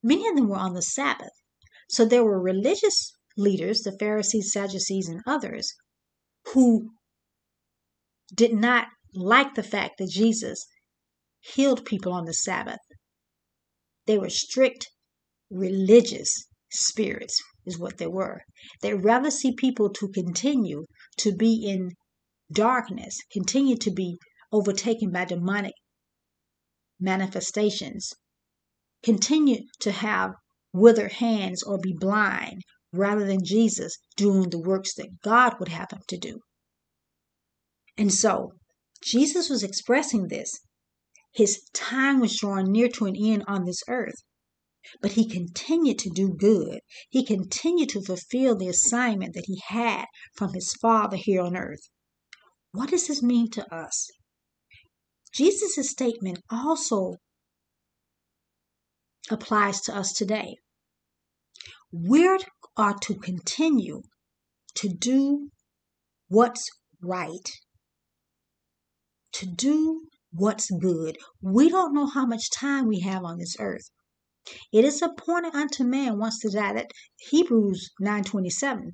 many 0.03 0.27
of 0.29 0.37
them 0.37 0.49
were 0.49 0.57
on 0.57 0.75
the 0.75 0.83
Sabbath. 0.83 1.33
So 1.89 2.05
there 2.05 2.25
were 2.25 2.41
religious 2.41 3.13
leaders, 3.37 3.83
the 3.83 3.97
Pharisees, 3.99 4.53
Sadducees, 4.53 5.09
and 5.09 5.23
others, 5.27 5.75
who 6.53 6.91
did 8.35 8.53
not 8.55 8.89
like 9.15 9.55
the 9.55 9.63
fact 9.63 9.99
that 9.99 10.11
Jesus 10.11 10.67
healed 11.41 11.85
people 11.85 12.13
on 12.13 12.27
the 12.27 12.35
Sabbath. 12.35 12.81
They 14.07 14.19
were 14.19 14.31
strict 14.31 14.89
religious 15.51 16.47
spirits, 16.71 17.41
is 17.67 17.79
what 17.79 17.99
they 17.99 18.07
were. 18.07 18.43
They'd 18.83 18.95
rather 18.95 19.31
see 19.31 19.53
people 19.55 19.91
to 19.91 20.09
continue 20.09 20.85
to 21.19 21.33
be 21.35 21.67
in 21.67 21.91
darkness, 22.53 23.19
continue 23.33 23.77
to 23.77 23.91
be 23.91 24.19
overtaken 24.53 25.11
by 25.11 25.25
demonic 25.25 25.75
manifestations, 27.01 28.13
continue 29.03 29.63
to 29.81 29.93
have 29.93 30.33
withered 30.73 31.13
hands 31.13 31.63
or 31.63 31.79
be 31.79 31.93
blind, 31.93 32.63
rather 32.93 33.25
than 33.25 33.45
Jesus 33.45 33.97
doing 34.17 34.51
the 34.51 34.61
works 34.61 34.95
that 34.95 35.21
God 35.23 35.55
would 35.59 35.69
have 35.69 35.91
him 35.91 36.03
to 36.09 36.19
do. 36.19 36.41
And 37.97 38.13
so, 38.13 38.53
Jesus 39.03 39.49
was 39.49 39.63
expressing 39.63 40.29
this. 40.29 40.61
His 41.33 41.63
time 41.73 42.21
was 42.21 42.39
drawing 42.39 42.73
near 42.73 42.89
to 42.89 43.07
an 43.07 43.15
end 43.17 43.45
on 43.47 43.65
this 43.65 43.83
earth. 43.89 44.23
But 45.01 45.13
he 45.13 45.29
continued 45.29 45.99
to 46.01 46.11
do 46.11 46.31
good. 46.31 46.81
He 47.11 47.25
continued 47.25 47.91
to 47.91 48.03
fulfill 48.03 48.57
the 48.57 48.69
assignment 48.69 49.35
that 49.35 49.45
he 49.47 49.61
had 49.69 50.07
from 50.35 50.55
his 50.55 50.73
Father 50.73 51.17
here 51.17 51.43
on 51.43 51.57
earth. 51.57 51.91
What 52.73 52.91
does 52.91 53.07
this 53.07 53.23
mean 53.23 53.51
to 53.51 53.75
us? 53.75 54.09
Jesus' 55.33 55.91
statement 55.91 56.41
also 56.51 57.17
applies 59.31 59.81
to 59.83 59.97
us 59.97 60.13
today. 60.13 60.57
We 61.93 62.27
are 62.77 62.95
to 63.03 63.15
continue 63.17 64.03
to 64.77 64.89
do 64.89 65.51
what's 66.29 66.69
right, 67.03 67.51
to 69.33 69.47
do 69.47 70.03
what's 70.33 70.71
good. 70.71 71.19
We 71.43 71.69
don't 71.69 71.93
know 71.93 72.07
how 72.07 72.25
much 72.27 72.51
time 72.51 72.87
we 72.87 73.01
have 73.01 73.25
on 73.25 73.39
this 73.39 73.57
earth. 73.59 73.91
It 74.73 74.85
is 74.85 75.03
appointed 75.03 75.55
unto 75.55 75.85
man 75.85 76.19
once 76.19 76.39
to 76.41 76.51
die. 76.51 76.73
That 76.73 76.93
Hebrews 77.17 77.91
9:27 78.01 78.93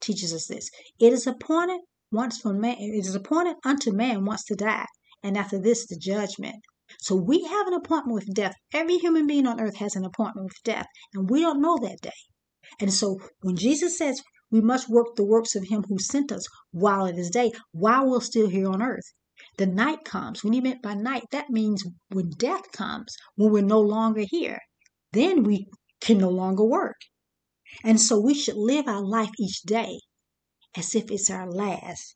teaches 0.00 0.32
us 0.34 0.46
this. 0.46 0.70
It 0.98 1.12
is 1.12 1.26
appointed 1.26 1.80
once 2.10 2.38
for 2.38 2.52
man. 2.52 2.76
It 2.78 3.06
is 3.06 3.14
appointed 3.14 3.56
unto 3.64 3.92
man 3.92 4.24
once 4.24 4.44
to 4.44 4.56
die, 4.56 4.86
and 5.22 5.36
after 5.36 5.58
this 5.58 5.86
the 5.86 5.96
judgment. 5.96 6.64
So 7.02 7.16
we 7.16 7.42
have 7.42 7.66
an 7.66 7.74
appointment 7.74 8.14
with 8.14 8.32
death. 8.32 8.54
Every 8.72 8.96
human 8.96 9.26
being 9.26 9.46
on 9.46 9.60
earth 9.60 9.76
has 9.78 9.96
an 9.96 10.04
appointment 10.04 10.44
with 10.44 10.62
death, 10.62 10.86
and 11.12 11.28
we 11.28 11.40
don't 11.40 11.60
know 11.60 11.76
that 11.78 12.00
day. 12.00 12.10
And 12.78 12.94
so 12.94 13.18
when 13.40 13.56
Jesus 13.56 13.98
says 13.98 14.22
we 14.52 14.60
must 14.60 14.88
work 14.88 15.16
the 15.16 15.24
works 15.24 15.56
of 15.56 15.64
him 15.64 15.82
who 15.88 15.98
sent 15.98 16.30
us 16.30 16.46
while 16.70 17.06
it 17.06 17.18
is 17.18 17.30
day, 17.30 17.50
while 17.72 18.08
we're 18.08 18.20
still 18.20 18.48
here 18.48 18.68
on 18.68 18.82
earth. 18.82 19.12
The 19.58 19.66
night 19.66 20.04
comes. 20.04 20.44
When 20.44 20.52
he 20.52 20.60
meant 20.60 20.80
by 20.80 20.94
night, 20.94 21.24
that 21.32 21.50
means 21.50 21.84
when 22.10 22.30
death 22.38 22.70
comes, 22.70 23.16
when 23.34 23.50
we're 23.50 23.64
no 23.64 23.80
longer 23.80 24.24
here, 24.30 24.60
then 25.12 25.42
we 25.42 25.66
can 26.00 26.18
no 26.18 26.28
longer 26.28 26.64
work. 26.64 27.00
And 27.82 28.00
so 28.00 28.20
we 28.20 28.34
should 28.34 28.56
live 28.56 28.86
our 28.86 29.02
life 29.02 29.30
each 29.40 29.62
day 29.62 29.98
as 30.76 30.94
if 30.94 31.10
it's 31.10 31.30
our 31.30 31.50
last. 31.50 32.14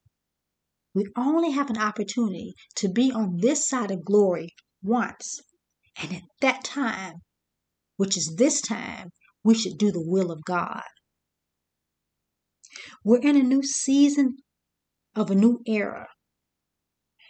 We 0.94 1.06
only 1.16 1.50
have 1.50 1.70
an 1.70 1.78
opportunity 1.78 2.54
to 2.76 2.88
be 2.88 3.10
on 3.10 3.38
this 3.38 3.66
side 3.66 3.90
of 3.90 4.04
glory 4.04 4.54
once. 4.86 5.40
And 6.00 6.14
at 6.14 6.22
that 6.40 6.64
time, 6.64 7.22
which 7.96 8.16
is 8.16 8.36
this 8.36 8.60
time, 8.60 9.10
we 9.42 9.54
should 9.54 9.78
do 9.78 9.90
the 9.90 10.04
will 10.04 10.30
of 10.30 10.44
God. 10.44 10.82
We're 13.04 13.20
in 13.20 13.36
a 13.36 13.42
new 13.42 13.62
season 13.62 14.36
of 15.14 15.30
a 15.30 15.34
new 15.34 15.60
era 15.66 16.08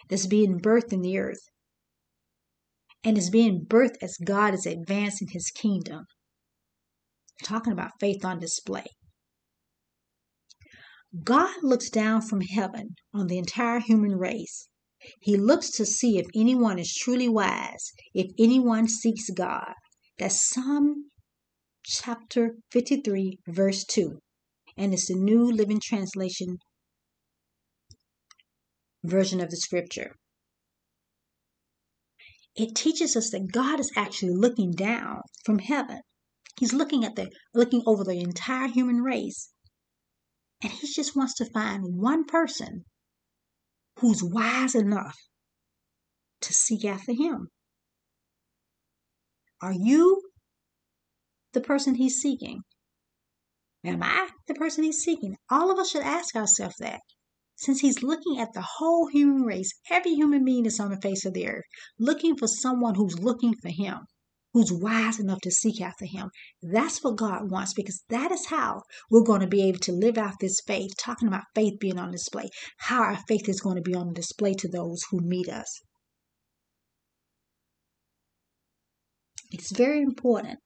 that's 0.09 0.27
being 0.27 0.59
birthed 0.59 0.91
in 0.91 1.01
the 1.01 1.17
earth 1.17 1.47
and 3.03 3.17
is 3.17 3.29
being 3.29 3.65
birthed 3.65 3.97
as 4.01 4.17
God 4.17 4.53
is 4.53 4.65
advancing 4.65 5.29
his 5.31 5.49
kingdom. 5.51 6.05
talking 7.43 7.71
about 7.71 7.91
faith 7.99 8.25
on 8.25 8.39
display. 8.39 8.87
God 11.23 11.55
looks 11.61 11.89
down 11.89 12.21
from 12.21 12.41
heaven 12.41 12.95
on 13.13 13.27
the 13.27 13.37
entire 13.37 13.79
human 13.79 14.17
race. 14.17 14.67
He 15.21 15.37
looks 15.37 15.69
to 15.71 15.85
see 15.85 16.17
if 16.17 16.27
anyone 16.35 16.79
is 16.79 16.93
truly 16.93 17.29
wise, 17.29 17.91
if 18.13 18.31
anyone 18.39 18.87
seeks 18.87 19.29
God. 19.29 19.73
That's 20.17 20.49
Psalm 20.49 21.11
chapter 21.83 22.55
53, 22.71 23.39
verse 23.47 23.83
2. 23.85 24.19
And 24.75 24.93
it's 24.93 25.07
the 25.07 25.15
New 25.15 25.51
Living 25.51 25.79
Translation 25.79 26.57
version 29.03 29.39
of 29.39 29.49
the 29.49 29.57
scripture. 29.57 30.15
It 32.55 32.75
teaches 32.75 33.15
us 33.15 33.29
that 33.29 33.51
God 33.51 33.79
is 33.79 33.91
actually 33.95 34.33
looking 34.33 34.71
down 34.71 35.21
from 35.45 35.59
heaven. 35.59 36.01
He's 36.59 36.73
looking 36.73 37.05
at 37.05 37.15
the 37.15 37.29
looking 37.53 37.83
over 37.85 38.03
the 38.03 38.19
entire 38.19 38.67
human 38.67 39.01
race. 39.01 39.51
And 40.63 40.71
he 40.71 40.91
just 40.91 41.15
wants 41.15 41.35
to 41.35 41.45
find 41.45 41.83
one 41.97 42.25
person 42.25 42.85
who's 43.97 44.23
wise 44.23 44.75
enough 44.75 45.15
to 46.41 46.53
seek 46.53 46.85
after 46.85 47.13
him. 47.13 47.49
Are 49.61 49.73
you 49.73 50.21
the 51.53 51.61
person 51.61 51.95
he's 51.95 52.17
seeking? 52.17 52.61
Am 53.83 54.03
I 54.03 54.29
the 54.47 54.53
person 54.53 54.83
he's 54.83 54.99
seeking? 54.99 55.35
All 55.49 55.71
of 55.71 55.79
us 55.79 55.89
should 55.89 56.03
ask 56.03 56.35
ourselves 56.35 56.75
that 56.79 57.01
since 57.55 57.79
he's 57.79 58.03
looking 58.03 58.39
at 58.39 58.53
the 58.53 58.65
whole 58.77 59.07
human 59.07 59.41
race, 59.41 59.71
every 59.89 60.13
human 60.13 60.45
being 60.45 60.63
that's 60.63 60.79
on 60.79 60.91
the 60.91 61.01
face 61.01 61.25
of 61.25 61.33
the 61.33 61.47
earth, 61.47 61.65
looking 61.97 62.37
for 62.37 62.47
someone 62.47 62.93
who's 62.95 63.17
looking 63.17 63.55
for 63.55 63.69
him, 63.69 64.05
who's 64.57 64.73
wise 64.73 65.19
enough 65.19 65.39
to 65.41 65.51
seek 65.51 65.79
after 65.79 66.05
him. 66.05 66.31
That's 66.63 67.03
what 67.03 67.15
God 67.15 67.51
wants 67.51 67.73
because 67.75 68.03
that 68.09 68.31
is 68.31 68.47
how 68.47 68.81
we're 69.11 69.21
going 69.21 69.41
to 69.41 69.47
be 69.47 69.61
able 69.61 69.77
to 69.79 69.91
live 69.91 70.17
out 70.17 70.33
this 70.39 70.59
faith, 70.65 70.91
talking 70.97 71.27
about 71.27 71.43
faith 71.53 71.79
being 71.79 71.99
on 71.99 72.09
display, 72.09 72.49
how 72.77 73.03
our 73.03 73.17
faith 73.27 73.47
is 73.47 73.61
going 73.61 73.75
to 73.75 73.83
be 73.83 73.93
on 73.93 74.13
display 74.13 74.55
to 74.55 74.67
those 74.67 75.03
who 75.11 75.19
meet 75.21 75.47
us. 75.47 75.79
It's 79.51 79.71
very 79.71 80.01
important 80.01 80.57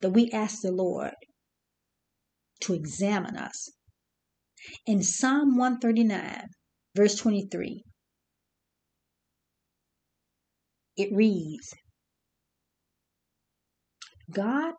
that 0.00 0.10
we 0.10 0.28
ask 0.32 0.60
the 0.60 0.72
Lord 0.72 1.12
to 2.62 2.74
examine 2.74 3.36
us 3.36 3.70
in 4.86 5.04
Psalm 5.04 5.56
139, 5.56 6.48
verse 6.96 7.14
23, 7.14 7.84
it 10.96 11.08
reads 11.14 11.72
God, 14.30 14.74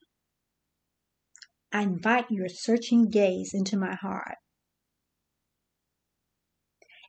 I 1.71 1.83
invite 1.83 2.25
your 2.29 2.49
searching 2.49 3.09
gaze 3.09 3.51
into 3.53 3.77
my 3.77 3.95
heart. 3.95 4.37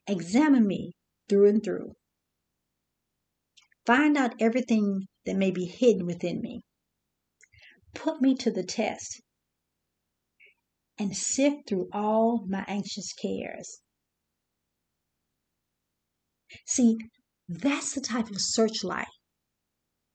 Examine 0.06 0.66
me 0.66 0.92
through 1.28 1.48
and 1.48 1.62
through. 1.64 1.92
Find 3.86 4.16
out 4.16 4.34
everything 4.40 5.06
that 5.26 5.36
may 5.36 5.50
be 5.50 5.66
hidden 5.66 6.06
within 6.06 6.40
me. 6.40 6.62
Put 7.94 8.20
me 8.20 8.34
to 8.36 8.50
the 8.50 8.64
test 8.64 9.20
and 10.98 11.16
sift 11.16 11.68
through 11.68 11.88
all 11.92 12.44
my 12.46 12.64
anxious 12.68 13.12
cares. 13.12 13.80
See, 16.66 16.96
that's 17.48 17.94
the 17.94 18.00
type 18.00 18.30
of 18.30 18.36
searchlight 18.38 19.08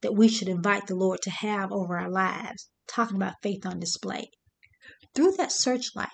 that 0.02 0.14
we 0.14 0.28
should 0.28 0.48
invite 0.48 0.86
the 0.86 0.94
Lord 0.94 1.20
to 1.22 1.30
have 1.30 1.72
over 1.72 1.98
our 1.98 2.10
lives, 2.10 2.68
talking 2.86 3.16
about 3.16 3.42
faith 3.42 3.66
on 3.66 3.80
display. 3.80 4.30
Through 5.14 5.32
that 5.32 5.52
searchlight, 5.52 6.08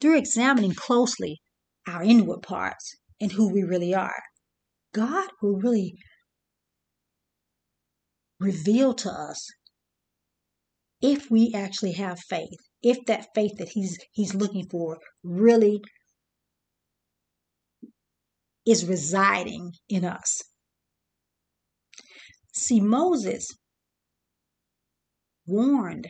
through 0.00 0.18
examining 0.18 0.74
closely 0.74 1.40
our 1.86 2.02
inward 2.02 2.42
parts 2.42 2.96
and 3.20 3.32
who 3.32 3.52
we 3.52 3.62
really 3.62 3.94
are, 3.94 4.22
God 4.92 5.30
will 5.42 5.56
really 5.56 5.94
reveal 8.40 8.94
to 8.94 9.10
us 9.10 9.48
if 11.00 11.30
we 11.30 11.52
actually 11.54 11.92
have 11.92 12.18
faith, 12.20 12.58
if 12.82 13.04
that 13.06 13.26
faith 13.34 13.52
that 13.58 13.70
he's 13.70 13.98
he's 14.12 14.34
looking 14.34 14.68
for 14.68 14.98
really 15.22 15.80
is 18.66 18.84
residing 18.84 19.72
in 19.88 20.04
us. 20.04 20.42
See, 22.58 22.80
Moses 22.80 23.56
warned 25.46 26.08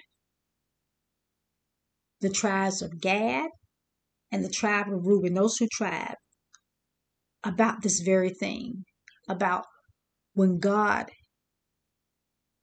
the 2.20 2.30
tribes 2.30 2.80
of 2.80 3.02
Gad 3.02 3.50
and 4.32 4.42
the 4.42 4.48
tribe 4.48 4.88
of 4.88 5.04
Reuben, 5.04 5.34
those 5.34 5.58
two 5.58 5.68
tribes, 5.70 6.16
about 7.44 7.82
this 7.82 8.00
very 8.00 8.30
thing, 8.30 8.84
about 9.28 9.66
when 10.32 10.58
God 10.58 11.10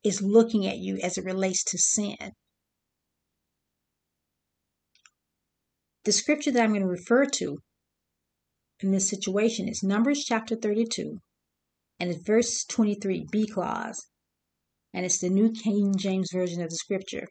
is 0.04 0.20
looking 0.20 0.66
at 0.66 0.80
you 0.80 0.98
as 0.98 1.20
it 1.20 1.24
relates 1.24 1.64
to 1.66 1.78
sin. 1.78 2.32
The 6.06 6.12
scripture 6.12 6.52
that 6.52 6.64
I'm 6.64 6.72
going 6.72 6.82
to 6.82 6.88
refer 6.88 7.26
to 7.26 7.60
in 8.80 8.92
this 8.92 9.08
situation 9.08 9.70
is 9.70 9.84
Numbers 9.84 10.24
chapter 10.24 10.56
32 10.56 11.20
and 12.00 12.10
it's 12.10 12.26
verse 12.26 12.66
23, 12.66 13.28
B 13.32 13.48
clause. 13.48 14.08
And 14.94 15.06
it's 15.06 15.20
the 15.20 15.30
New 15.30 15.52
King 15.52 15.96
James 15.98 16.30
Version 16.34 16.62
of 16.62 16.70
the 16.70 16.76
scripture. 16.76 17.28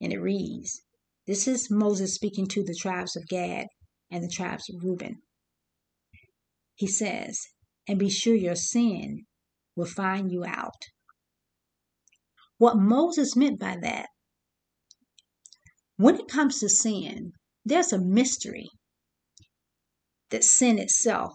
And 0.00 0.12
it 0.12 0.20
reads 0.20 0.82
This 1.26 1.46
is 1.46 1.70
Moses 1.70 2.14
speaking 2.14 2.46
to 2.48 2.62
the 2.62 2.74
tribes 2.74 3.16
of 3.16 3.26
Gad 3.28 3.66
and 4.10 4.22
the 4.22 4.28
tribes 4.28 4.68
of 4.68 4.82
Reuben. 4.82 5.22
He 6.74 6.86
says, 6.86 7.38
And 7.86 7.98
be 7.98 8.10
sure 8.10 8.34
your 8.34 8.56
sin 8.56 9.26
will 9.76 9.86
find 9.86 10.30
you 10.32 10.44
out. 10.44 10.82
What 12.58 12.76
Moses 12.76 13.36
meant 13.36 13.58
by 13.58 13.76
that, 13.82 14.06
when 15.96 16.16
it 16.16 16.28
comes 16.28 16.60
to 16.60 16.68
sin, 16.68 17.32
there's 17.64 17.92
a 17.92 17.98
mystery 17.98 18.68
that 20.30 20.44
sin 20.44 20.78
itself 20.78 21.34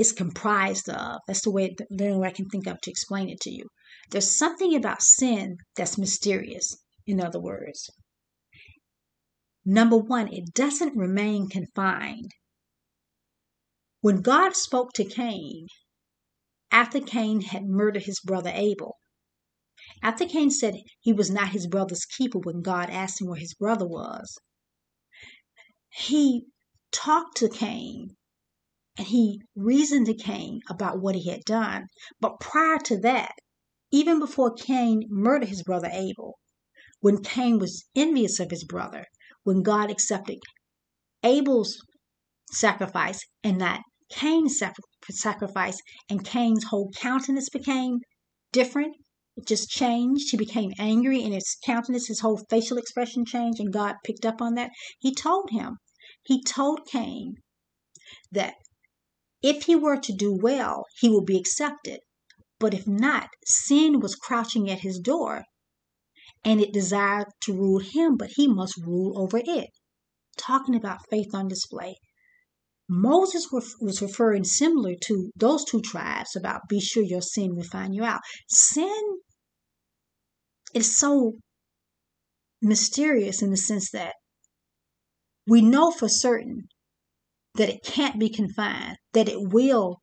is 0.00 0.12
comprised 0.12 0.88
of. 0.88 1.20
That's 1.26 1.42
the 1.42 1.50
way 1.50 1.76
the 1.90 2.06
only 2.06 2.18
way 2.18 2.28
I 2.28 2.32
can 2.32 2.48
think 2.48 2.66
of 2.66 2.80
to 2.80 2.90
explain 2.90 3.28
it 3.28 3.40
to 3.42 3.50
you. 3.50 3.66
There's 4.10 4.36
something 4.36 4.74
about 4.74 5.02
sin 5.02 5.58
that's 5.76 5.98
mysterious, 5.98 6.76
in 7.06 7.20
other 7.20 7.40
words. 7.40 7.90
Number 9.64 9.98
one, 9.98 10.32
it 10.32 10.54
doesn't 10.54 10.96
remain 10.96 11.48
confined. 11.48 12.30
When 14.00 14.22
God 14.22 14.56
spoke 14.56 14.92
to 14.94 15.04
Cain, 15.04 15.66
after 16.70 17.00
Cain 17.00 17.42
had 17.42 17.64
murdered 17.66 18.04
his 18.04 18.20
brother 18.20 18.50
Abel, 18.54 18.96
after 20.02 20.24
Cain 20.24 20.50
said 20.50 20.76
he 21.00 21.12
was 21.12 21.30
not 21.30 21.50
his 21.50 21.66
brother's 21.66 22.06
keeper 22.06 22.38
when 22.38 22.62
God 22.62 22.88
asked 22.88 23.20
him 23.20 23.28
where 23.28 23.38
his 23.38 23.54
brother 23.54 23.86
was, 23.86 24.38
he 25.90 26.46
talked 26.90 27.36
to 27.38 27.48
Cain 27.48 28.16
and 29.00 29.08
he 29.08 29.40
reasoned 29.56 30.04
to 30.04 30.12
Cain 30.12 30.60
about 30.68 31.00
what 31.00 31.14
he 31.14 31.30
had 31.30 31.42
done. 31.46 31.86
But 32.20 32.38
prior 32.38 32.76
to 32.84 33.00
that, 33.00 33.32
even 33.90 34.18
before 34.18 34.52
Cain 34.52 35.04
murdered 35.08 35.48
his 35.48 35.62
brother 35.62 35.88
Abel, 35.90 36.38
when 37.00 37.22
Cain 37.22 37.58
was 37.58 37.86
envious 37.96 38.38
of 38.38 38.50
his 38.50 38.62
brother, 38.62 39.06
when 39.42 39.62
God 39.62 39.90
accepted 39.90 40.36
Abel's 41.24 41.78
sacrifice 42.52 43.20
and 43.42 43.56
not 43.56 43.80
Cain's 44.10 44.60
sacrifice, 45.08 45.80
and 46.10 46.22
Cain's 46.22 46.64
whole 46.64 46.90
countenance 46.94 47.48
became 47.48 48.00
different, 48.52 48.94
it 49.34 49.46
just 49.46 49.70
changed. 49.70 50.30
He 50.30 50.36
became 50.36 50.72
angry 50.78 51.22
and 51.22 51.32
his 51.32 51.56
countenance, 51.64 52.08
his 52.08 52.20
whole 52.20 52.44
facial 52.50 52.76
expression 52.76 53.24
changed, 53.24 53.60
and 53.60 53.72
God 53.72 53.94
picked 54.04 54.26
up 54.26 54.42
on 54.42 54.56
that. 54.56 54.72
He 54.98 55.14
told 55.14 55.48
him, 55.52 55.78
he 56.22 56.44
told 56.44 56.86
Cain 56.86 57.36
that 58.30 58.56
if 59.42 59.64
he 59.64 59.76
were 59.76 59.96
to 59.96 60.12
do 60.12 60.32
well, 60.32 60.84
he 60.98 61.08
would 61.08 61.26
be 61.26 61.38
accepted. 61.38 62.00
But 62.58 62.74
if 62.74 62.86
not, 62.86 63.30
sin 63.46 64.00
was 64.00 64.14
crouching 64.14 64.70
at 64.70 64.80
his 64.80 64.98
door, 64.98 65.44
and 66.44 66.60
it 66.60 66.72
desired 66.72 67.28
to 67.42 67.54
rule 67.54 67.80
him, 67.80 68.16
but 68.16 68.32
he 68.36 68.46
must 68.46 68.76
rule 68.76 69.18
over 69.18 69.40
it. 69.42 69.70
Talking 70.36 70.74
about 70.74 71.08
faith 71.08 71.34
on 71.34 71.48
display. 71.48 71.96
Moses 72.88 73.50
was 73.52 74.02
referring 74.02 74.44
similar 74.44 74.94
to 75.04 75.30
those 75.36 75.64
two 75.64 75.80
tribes 75.80 76.34
about 76.34 76.68
be 76.68 76.80
sure 76.80 77.02
your 77.02 77.22
sin 77.22 77.54
will 77.54 77.62
find 77.62 77.94
you 77.94 78.04
out. 78.04 78.20
Sin 78.48 79.20
is 80.74 80.96
so 80.96 81.34
mysterious 82.60 83.42
in 83.42 83.50
the 83.50 83.56
sense 83.56 83.90
that 83.92 84.14
we 85.46 85.62
know 85.62 85.90
for 85.90 86.08
certain 86.08 86.68
that 87.54 87.68
it 87.68 87.82
can't 87.84 88.18
be 88.18 88.28
confined, 88.28 88.96
that 89.12 89.28
it 89.28 89.50
will 89.52 90.00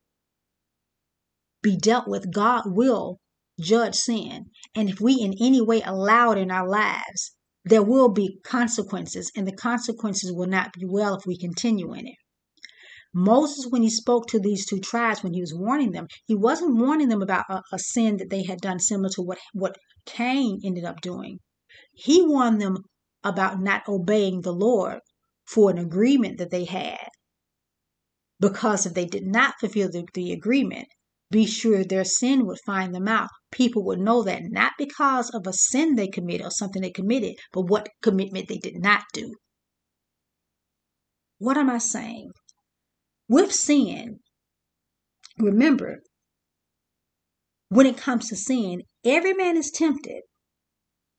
be 1.62 1.78
dealt 1.78 2.08
with. 2.08 2.34
God 2.34 2.64
will 2.66 3.20
judge 3.60 3.96
sin. 3.96 4.46
And 4.76 4.90
if 4.90 5.00
we 5.00 5.20
in 5.20 5.34
any 5.42 5.62
way 5.62 5.82
allow 5.82 6.32
it 6.32 6.38
in 6.38 6.52
our 6.52 6.68
lives, 6.68 7.32
there 7.66 7.84
will 7.84 8.10
be 8.10 8.40
consequences, 8.44 9.32
and 9.36 9.48
the 9.48 9.56
consequences 9.56 10.32
will 10.32 10.48
not 10.48 10.72
be 10.74 10.86
well 10.86 11.16
if 11.16 11.26
we 11.26 11.38
continue 11.38 11.94
in 11.94 12.08
it. 12.08 12.16
Moses, 13.14 13.66
when 13.70 13.82
he 13.82 13.90
spoke 13.90 14.28
to 14.28 14.40
these 14.40 14.66
two 14.66 14.80
tribes, 14.80 15.24
when 15.24 15.34
he 15.34 15.42
was 15.42 15.54
warning 15.54 15.92
them, 15.92 16.08
he 16.26 16.36
wasn't 16.36 16.78
warning 16.78 17.10
them 17.10 17.22
about 17.22 17.46
a, 17.50 17.62
a 17.74 17.80
sin 17.80 18.18
that 18.18 18.30
they 18.30 18.44
had 18.44 18.62
done 18.62 18.80
similar 18.80 19.10
to 19.10 19.22
what, 19.22 19.40
what 19.54 19.78
Cain 20.06 20.60
ended 20.64 20.86
up 20.86 21.02
doing. 21.02 21.40
He 21.94 22.22
warned 22.22 22.62
them 22.62 22.78
about 23.24 23.60
not 23.60 23.88
obeying 23.88 24.42
the 24.42 24.54
Lord 24.54 25.00
for 25.46 25.72
an 25.72 25.78
agreement 25.78 26.38
that 26.38 26.52
they 26.52 26.66
had. 26.66 27.08
Because 28.40 28.86
if 28.86 28.94
they 28.94 29.06
did 29.06 29.26
not 29.26 29.56
fulfill 29.60 29.90
the, 29.90 30.06
the 30.14 30.32
agreement, 30.32 30.88
be 31.30 31.46
sure 31.46 31.84
their 31.84 32.06
sin 32.06 32.46
would 32.46 32.60
find 32.66 32.94
them 32.94 33.08
out. 33.08 33.30
People 33.52 33.84
would 33.86 34.00
know 34.00 34.24
that 34.24 34.44
not 34.44 34.74
because 34.78 35.30
of 35.32 35.46
a 35.46 35.54
sin 35.54 35.96
they 35.96 36.08
committed 36.08 36.46
or 36.46 36.52
something 36.52 36.82
they 36.82 36.92
committed, 36.92 37.36
but 37.52 37.64
what 37.64 37.90
commitment 38.02 38.48
they 38.48 38.58
did 38.58 38.78
not 38.78 39.04
do. 39.14 39.36
What 41.40 41.58
am 41.58 41.70
I 41.70 41.80
saying? 41.80 42.32
With 43.28 43.54
sin, 43.54 44.20
remember, 45.38 46.00
when 47.70 47.86
it 47.86 47.98
comes 47.98 48.30
to 48.30 48.36
sin, 48.36 48.84
every 49.04 49.34
man 49.34 49.58
is 49.58 49.70
tempted. 49.72 50.24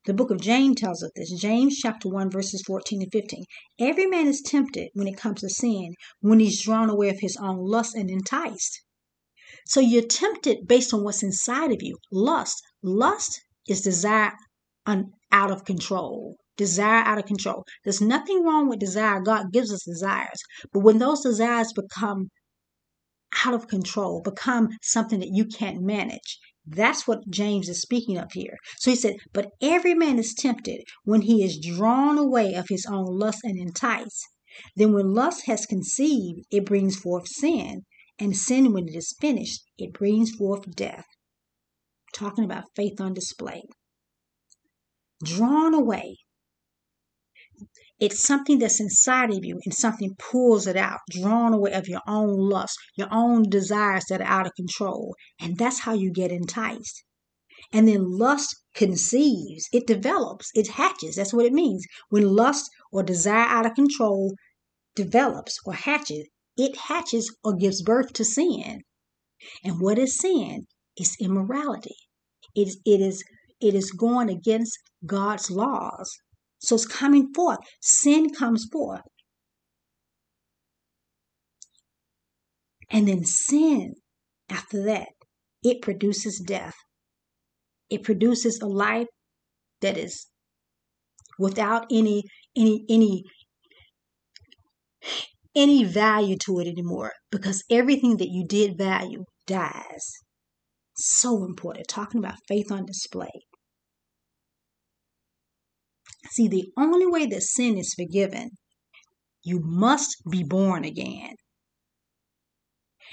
The 0.08 0.14
book 0.14 0.30
of 0.30 0.40
James 0.40 0.80
tells 0.80 1.02
us 1.02 1.10
this. 1.14 1.30
James 1.32 1.76
chapter 1.76 2.08
1, 2.08 2.30
verses 2.30 2.62
14 2.66 3.02
and 3.02 3.12
15. 3.12 3.44
Every 3.78 4.06
man 4.06 4.26
is 4.26 4.40
tempted 4.40 4.88
when 4.94 5.06
it 5.06 5.18
comes 5.18 5.42
to 5.42 5.50
sin, 5.50 5.92
when 6.20 6.40
he's 6.40 6.62
drawn 6.62 6.88
away 6.88 7.10
of 7.10 7.20
his 7.20 7.36
own 7.36 7.58
lust 7.58 7.94
and 7.94 8.08
enticed. 8.08 8.80
So 9.66 9.80
you're 9.80 10.00
tempted 10.00 10.66
based 10.66 10.94
on 10.94 11.04
what's 11.04 11.22
inside 11.22 11.72
of 11.72 11.82
you. 11.82 11.98
Lust. 12.10 12.62
Lust 12.82 13.38
is 13.68 13.82
desire 13.82 14.32
un- 14.86 15.12
out 15.30 15.50
of 15.50 15.66
control 15.66 16.36
desire 16.56 17.02
out 17.04 17.18
of 17.18 17.26
control. 17.26 17.64
There's 17.84 18.00
nothing 18.00 18.42
wrong 18.44 18.68
with 18.68 18.80
desire. 18.80 19.20
God 19.20 19.52
gives 19.52 19.72
us 19.72 19.84
desires. 19.84 20.40
But 20.72 20.80
when 20.80 20.98
those 20.98 21.20
desires 21.20 21.72
become 21.72 22.30
out 23.44 23.54
of 23.54 23.68
control, 23.68 24.22
become 24.22 24.68
something 24.82 25.20
that 25.20 25.30
you 25.32 25.44
can't 25.44 25.82
manage, 25.82 26.38
that's 26.70 27.06
what 27.06 27.30
James 27.30 27.68
is 27.68 27.80
speaking 27.80 28.18
of 28.18 28.32
here. 28.32 28.56
So 28.76 28.90
he 28.90 28.96
said, 28.96 29.16
But 29.32 29.50
every 29.62 29.94
man 29.94 30.18
is 30.18 30.34
tempted 30.34 30.82
when 31.04 31.22
he 31.22 31.42
is 31.42 31.58
drawn 31.58 32.18
away 32.18 32.54
of 32.54 32.66
his 32.68 32.86
own 32.86 33.06
lust 33.18 33.40
and 33.42 33.58
enticed. 33.58 34.26
Then, 34.76 34.92
when 34.92 35.14
lust 35.14 35.46
has 35.46 35.66
conceived, 35.66 36.46
it 36.50 36.64
brings 36.64 36.96
forth 36.96 37.28
sin. 37.28 37.82
And 38.18 38.36
sin, 38.36 38.72
when 38.72 38.88
it 38.88 38.96
is 38.96 39.14
finished, 39.20 39.62
it 39.78 39.92
brings 39.92 40.34
forth 40.34 40.74
death. 40.74 41.06
Talking 42.12 42.44
about 42.44 42.74
faith 42.74 43.00
on 43.00 43.14
display. 43.14 43.62
Drawn 45.22 45.74
away 45.74 46.16
It's 48.00 48.22
something 48.22 48.60
that's 48.60 48.78
inside 48.78 49.30
of 49.30 49.44
you 49.44 49.60
and 49.64 49.74
something 49.74 50.14
pulls 50.18 50.66
it 50.68 50.76
out, 50.76 51.00
drawn 51.10 51.52
away 51.52 51.72
of 51.72 51.88
your 51.88 52.02
own 52.06 52.36
lust, 52.36 52.78
your 52.96 53.08
own 53.10 53.48
desires 53.48 54.04
that 54.08 54.20
are 54.20 54.26
out 54.26 54.46
of 54.46 54.54
control. 54.54 55.16
And 55.40 55.58
that's 55.58 55.80
how 55.80 55.94
you 55.94 56.12
get 56.12 56.30
enticed. 56.30 57.02
And 57.72 57.88
then 57.88 58.18
lust 58.18 58.54
conceives, 58.74 59.68
it 59.72 59.86
develops, 59.86 60.50
it 60.54 60.68
hatches. 60.68 61.16
That's 61.16 61.34
what 61.34 61.44
it 61.44 61.52
means. 61.52 61.84
When 62.08 62.36
lust 62.36 62.70
or 62.92 63.02
desire 63.02 63.48
out 63.48 63.66
of 63.66 63.74
control 63.74 64.34
develops 64.94 65.58
or 65.66 65.72
hatches, 65.72 66.28
it 66.56 66.76
hatches 66.76 67.34
or 67.42 67.56
gives 67.56 67.82
birth 67.82 68.12
to 68.14 68.24
sin. 68.24 68.82
And 69.64 69.80
what 69.80 69.98
is 69.98 70.18
sin? 70.18 70.66
It's 70.96 71.20
immorality. 71.20 71.96
It, 72.54 72.76
it 72.84 73.00
is 73.00 73.24
it 73.60 73.74
is 73.74 73.90
going 73.90 74.30
against 74.30 74.78
God's 75.04 75.50
laws. 75.50 76.16
So 76.58 76.74
it's 76.74 76.86
coming 76.86 77.32
forth. 77.34 77.58
Sin 77.80 78.30
comes 78.34 78.66
forth. 78.70 79.02
And 82.90 83.06
then 83.06 83.24
sin, 83.24 83.94
after 84.48 84.82
that, 84.84 85.08
it 85.62 85.82
produces 85.82 86.42
death. 86.44 86.74
It 87.90 88.02
produces 88.02 88.60
a 88.60 88.66
life 88.66 89.08
that 89.80 89.96
is 89.96 90.26
without 91.38 91.86
any 91.90 92.24
any 92.56 92.84
any 92.88 93.24
any 95.54 95.84
value 95.84 96.36
to 96.36 96.58
it 96.60 96.66
anymore 96.66 97.12
because 97.30 97.64
everything 97.70 98.16
that 98.18 98.28
you 98.28 98.44
did 98.46 98.76
value 98.76 99.24
dies. 99.46 100.12
So 100.96 101.44
important. 101.44 101.88
Talking 101.88 102.18
about 102.18 102.38
faith 102.48 102.70
on 102.72 102.86
display. 102.86 103.30
See, 106.30 106.48
the 106.48 106.70
only 106.76 107.06
way 107.06 107.26
that 107.26 107.42
sin 107.42 107.78
is 107.78 107.94
forgiven, 107.94 108.50
you 109.42 109.60
must 109.60 110.16
be 110.30 110.42
born 110.42 110.84
again. 110.84 111.34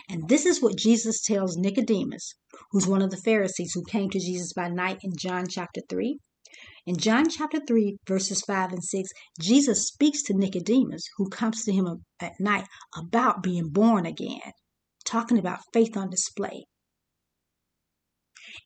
And 0.09 0.27
this 0.27 0.45
is 0.45 0.61
what 0.61 0.77
Jesus 0.77 1.21
tells 1.21 1.55
Nicodemus, 1.55 2.33
who's 2.71 2.85
one 2.85 3.01
of 3.01 3.11
the 3.11 3.17
Pharisees 3.17 3.71
who 3.73 3.83
came 3.85 4.09
to 4.09 4.19
Jesus 4.19 4.51
by 4.53 4.67
night 4.67 4.99
in 5.01 5.13
John 5.17 5.47
chapter 5.47 5.81
3. 5.89 6.19
In 6.85 6.97
John 6.97 7.29
chapter 7.29 7.59
3, 7.65 7.97
verses 8.07 8.41
5 8.41 8.73
and 8.73 8.83
6, 8.83 9.09
Jesus 9.39 9.87
speaks 9.87 10.21
to 10.23 10.33
Nicodemus, 10.33 11.07
who 11.17 11.29
comes 11.29 11.63
to 11.63 11.73
him 11.73 11.87
uh, 11.87 11.95
at 12.21 12.39
night, 12.39 12.67
about 12.95 13.41
being 13.41 13.69
born 13.69 14.05
again, 14.05 14.51
talking 15.03 15.39
about 15.39 15.61
faith 15.73 15.97
on 15.97 16.09
display. 16.09 16.65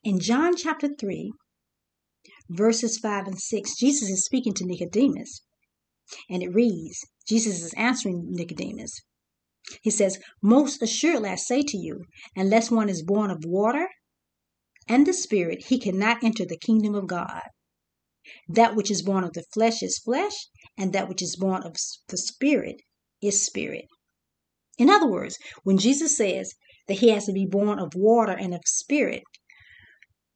In 0.04 0.20
John 0.20 0.56
chapter 0.56 0.88
3, 0.88 1.32
verses 2.50 2.98
5 2.98 3.26
and 3.28 3.40
6, 3.40 3.76
Jesus 3.76 4.10
is 4.10 4.24
speaking 4.24 4.52
to 4.54 4.66
Nicodemus. 4.66 5.42
And 6.28 6.42
it 6.42 6.52
reads 6.52 7.06
Jesus 7.26 7.62
is 7.62 7.72
answering 7.74 8.26
Nicodemus. 8.30 9.00
He 9.82 9.90
says, 9.90 10.18
Most 10.42 10.82
assuredly 10.82 11.30
I 11.30 11.36
say 11.36 11.62
to 11.62 11.78
you, 11.78 12.04
unless 12.34 12.70
one 12.70 12.88
is 12.88 13.04
born 13.04 13.30
of 13.30 13.44
water 13.44 13.88
and 14.88 15.06
the 15.06 15.12
Spirit, 15.12 15.66
he 15.66 15.78
cannot 15.78 16.24
enter 16.24 16.44
the 16.44 16.58
kingdom 16.58 16.96
of 16.96 17.06
God. 17.06 17.42
That 18.48 18.74
which 18.74 18.90
is 18.90 19.02
born 19.02 19.22
of 19.22 19.32
the 19.32 19.44
flesh 19.54 19.82
is 19.82 19.98
flesh, 19.98 20.48
and 20.76 20.92
that 20.92 21.08
which 21.08 21.22
is 21.22 21.36
born 21.36 21.62
of 21.62 21.76
the 22.08 22.16
Spirit 22.16 22.82
is 23.22 23.44
spirit. 23.44 23.86
In 24.78 24.90
other 24.90 25.06
words, 25.06 25.38
when 25.62 25.78
Jesus 25.78 26.16
says 26.16 26.54
that 26.88 26.98
he 26.98 27.10
has 27.10 27.26
to 27.26 27.32
be 27.32 27.46
born 27.46 27.78
of 27.78 27.94
water 27.94 28.32
and 28.32 28.54
of 28.54 28.62
spirit, 28.66 29.22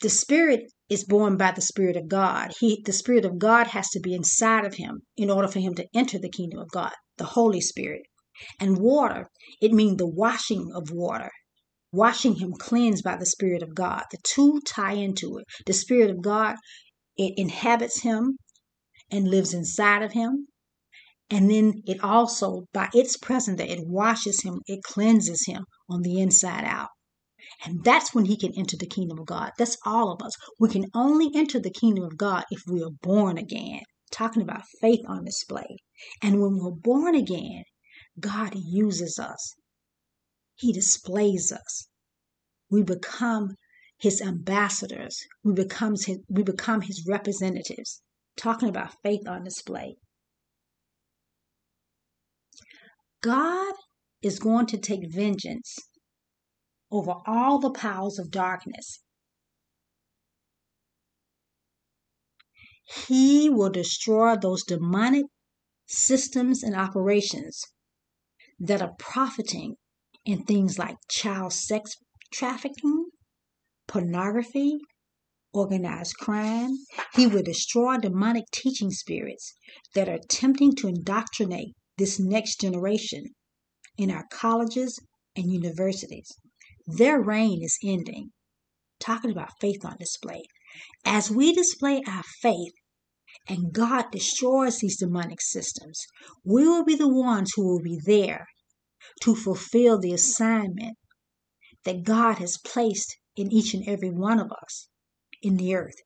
the 0.01 0.11
spirit 0.11 0.73
is 0.89 1.05
born 1.05 1.37
by 1.37 1.53
the 1.53 1.61
spirit 1.61 1.97
of 1.97 2.09
god. 2.09 2.53
He 2.59 2.83
the 2.85 2.93
spirit 2.93 3.25
of 3.25 3.39
god 3.39 3.69
has 3.69 3.89
to 3.91 4.01
be 4.01 4.15
inside 4.15 4.65
of 4.65 4.75
him 4.75 5.03
in 5.17 5.31
order 5.31 5.49
for 5.49 5.61
him 5.61 5.75
to 5.77 5.87
enter 5.95 6.19
the 6.19 6.31
kingdom 6.31 6.59
of 6.59 6.71
god 6.71 6.93
the 7.17 7.25
holy 7.25 7.61
spirit. 7.61 8.03
And 8.59 8.79
water 8.79 9.31
it 9.61 9.73
means 9.73 9.99
the 9.99 10.07
washing 10.07 10.73
of 10.75 10.91
water 10.91 11.31
washing 11.93 12.35
him 12.37 12.53
cleansed 12.59 13.05
by 13.05 13.17
the 13.17 13.25
spirit 13.25 13.63
of 13.63 13.75
god. 13.75 14.03
The 14.11 14.19
two 14.25 14.61
tie 14.67 14.95
into 14.95 15.39
it. 15.39 15.45
The 15.67 15.73
spirit 15.73 16.11
of 16.11 16.23
god 16.23 16.57
it 17.17 17.35
inhabits 17.37 18.03
him 18.03 18.37
and 19.11 19.29
lives 19.29 19.55
inside 19.55 20.03
of 20.03 20.13
him. 20.13 20.49
And 21.31 21.49
then 21.51 21.83
it 21.87 22.03
also 22.03 22.67
by 22.73 22.91
its 22.93 23.17
presence 23.17 23.59
that 23.59 23.71
it 23.71 23.87
washes 23.87 24.43
him 24.43 24.61
it 24.67 24.83
cleanses 24.83 25.47
him 25.47 25.65
on 25.89 26.03
the 26.03 26.21
inside 26.21 26.65
out 26.65 26.89
and 27.65 27.83
that's 27.83 28.15
when 28.15 28.27
he 28.27 28.37
can 28.37 28.53
enter 28.59 28.77
the 28.77 28.87
kingdom 28.87 29.19
of 29.19 29.27
God. 29.27 29.53
That's 29.59 29.79
all 29.87 30.13
of 30.13 30.21
us. 30.23 30.35
We 30.59 30.69
can 30.69 30.85
only 30.95 31.31
enter 31.35 31.59
the 31.59 31.71
kingdom 31.71 32.05
of 32.05 32.19
God 32.19 32.45
if 32.51 32.63
we 32.67 32.83
are 32.83 32.91
born 33.03 33.39
again. 33.39 33.83
Talking 34.11 34.43
about 34.43 34.65
faith 34.81 35.01
on 35.09 35.25
display. 35.25 35.79
And 36.23 36.41
when 36.41 36.59
we're 36.59 36.71
born 36.71 37.15
again, 37.15 37.65
God 38.21 38.53
uses 38.55 39.19
us, 39.19 39.55
He 40.55 40.73
displays 40.73 41.51
us. 41.53 41.89
We 42.71 42.83
become 42.83 43.57
His 43.99 44.21
ambassadors, 44.21 45.19
we, 45.43 45.55
becomes 45.55 46.05
his, 46.05 46.19
we 46.29 46.43
become 46.43 46.83
His 46.83 47.05
representatives. 47.09 48.03
Talking 48.37 48.69
about 48.69 48.95
faith 49.03 49.27
on 49.27 49.45
display. 49.45 49.97
God 53.23 53.75
is 54.23 54.39
going 54.39 54.67
to 54.67 54.77
take 54.77 55.13
vengeance 55.13 55.79
over 56.95 57.15
all 57.27 57.59
the 57.59 57.73
powers 57.73 58.21
of 58.21 58.31
darkness. 58.31 59.01
He 63.07 63.51
will 63.51 63.71
destroy 63.71 64.37
those 64.37 64.63
demonic 64.63 65.25
systems 65.87 66.63
and 66.63 66.77
operations 66.77 67.65
that 68.61 68.81
are 68.81 68.95
profiting 68.97 69.75
in 70.25 70.45
things 70.45 70.79
like 70.79 70.97
child 71.11 71.53
sex 71.53 71.97
trafficking, 72.33 73.07
pornography, 73.89 74.79
organized 75.53 76.15
crime. 76.19 76.77
He 77.15 77.27
will 77.27 77.43
destroy 77.43 77.97
demonic 77.97 78.45
teaching 78.53 78.93
spirits 78.93 79.53
that 79.95 80.09
are 80.09 80.15
attempting 80.15 80.77
to 80.77 80.87
indoctrinate 80.87 81.75
this 81.99 82.21
next 82.21 82.61
generation 82.61 83.25
in 83.99 84.13
our 84.13 84.27
colleges 84.31 85.01
and 85.35 85.51
universities. 85.51 86.31
Their 86.87 87.21
reign 87.21 87.63
is 87.63 87.79
ending. 87.83 88.33
Talking 89.01 89.31
about 89.31 89.59
faith 89.61 89.85
on 89.85 89.97
display. 89.99 90.43
As 91.05 91.31
we 91.31 91.53
display 91.53 92.03
our 92.07 92.23
faith 92.43 92.73
and 93.49 93.73
God 93.73 94.11
destroys 94.11 94.79
these 94.79 94.99
demonic 94.99 95.41
systems, 95.41 96.01
we 96.45 96.67
will 96.67 96.85
be 96.85 96.95
the 96.95 97.09
ones 97.09 97.53
who 97.55 97.67
will 97.67 97.83
be 97.83 97.99
there 98.05 98.47
to 99.23 99.35
fulfill 99.35 99.99
the 99.99 100.13
assignment 100.13 100.97
that 101.85 102.05
God 102.05 102.39
has 102.39 102.59
placed 102.59 103.17
in 103.37 103.53
each 103.53 103.75
and 103.75 103.87
every 103.87 104.11
one 104.11 104.39
of 104.39 104.51
us 104.51 104.89
in 105.43 105.57
the 105.57 105.75
earth 105.75 105.97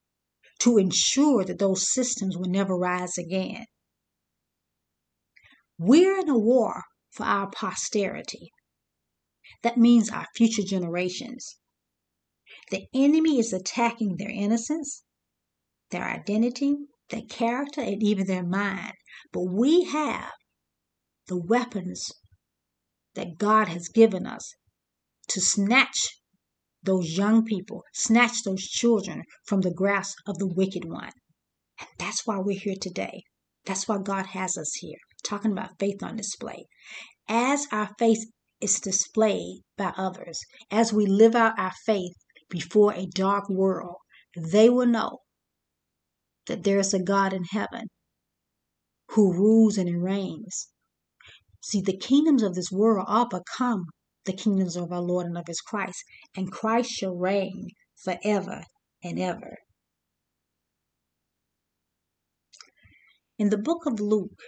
to 0.61 0.79
ensure 0.79 1.45
that 1.45 1.59
those 1.59 1.91
systems 1.91 2.37
will 2.37 2.49
never 2.49 2.77
rise 2.77 3.17
again. 3.17 3.65
We're 5.79 6.19
in 6.19 6.29
a 6.29 6.39
war 6.39 6.83
for 7.13 7.25
our 7.25 7.49
posterity. 7.51 8.51
That 9.63 9.79
means 9.79 10.11
our 10.11 10.27
future 10.37 10.63
generations. 10.63 11.57
The 12.71 12.87
enemy 12.95 13.39
is 13.39 13.53
attacking 13.53 14.17
their 14.17 14.31
innocence, 14.31 15.05
their 15.91 16.05
identity, 16.05 16.77
their 17.11 17.23
character, 17.23 17.81
and 17.81 18.03
even 18.03 18.27
their 18.27 18.45
mind. 18.45 18.93
But 19.33 19.45
we 19.53 19.85
have 19.85 20.33
the 21.27 21.41
weapons 21.41 22.13
that 23.15 23.39
God 23.39 23.69
has 23.69 23.89
given 23.89 24.27
us 24.27 24.55
to 25.29 25.41
snatch 25.41 26.21
those 26.83 27.17
young 27.17 27.45
people, 27.45 27.83
snatch 27.93 28.43
those 28.45 28.63
children 28.63 29.25
from 29.45 29.61
the 29.63 29.73
grasp 29.73 30.17
of 30.27 30.39
the 30.39 30.47
wicked 30.47 30.85
one. 30.85 31.13
And 31.81 31.89
that's 31.99 32.27
why 32.27 32.39
we're 32.39 32.59
here 32.59 32.77
today. 32.81 33.25
That's 33.65 33.87
why 33.89 33.99
God 33.99 34.27
has 34.27 34.57
us 34.57 34.75
here, 34.77 34.99
talking 35.23 35.53
about 35.53 35.79
faith 35.79 36.03
on 36.03 36.17
display. 36.17 36.67
As 37.29 37.67
our 37.73 37.91
faith 37.99 38.25
is 38.61 38.81
displayed 38.81 39.63
by 39.77 39.93
others. 39.97 40.41
As 40.71 40.93
we 40.93 41.07
live 41.07 41.35
out 41.35 41.59
our 41.59 41.73
faith 41.87 42.15
before 42.51 42.93
a 42.93 43.07
dark 43.07 43.49
world, 43.49 43.97
they 44.37 44.69
will 44.69 44.87
know 44.87 45.19
that 46.47 46.65
there 46.65 46.79
is 46.79 46.95
a 46.95 47.03
God 47.03 47.33
in 47.33 47.45
heaven 47.45 47.89
who 49.11 49.33
rules 49.33 49.79
and 49.79 50.03
reigns. 50.03 50.69
See, 51.61 51.81
the 51.81 51.97
kingdoms 51.97 52.43
of 52.43 52.55
this 52.55 52.71
world 52.71 53.07
all 53.09 53.29
become 53.29 53.87
the 54.25 54.33
kingdoms 54.33 54.77
of 54.77 54.93
our 54.93 55.01
Lord 55.01 55.27
and 55.27 55.39
of 55.39 55.47
his 55.47 55.61
Christ, 55.61 56.05
and 56.37 56.53
Christ 56.53 56.91
shall 56.91 57.15
reign 57.15 57.69
forever 58.03 58.63
and 59.03 59.19
ever. 59.19 59.57
In 63.39 63.51
the 63.51 63.59
book 63.59 63.87
of 63.87 64.01
Luke, 64.01 64.41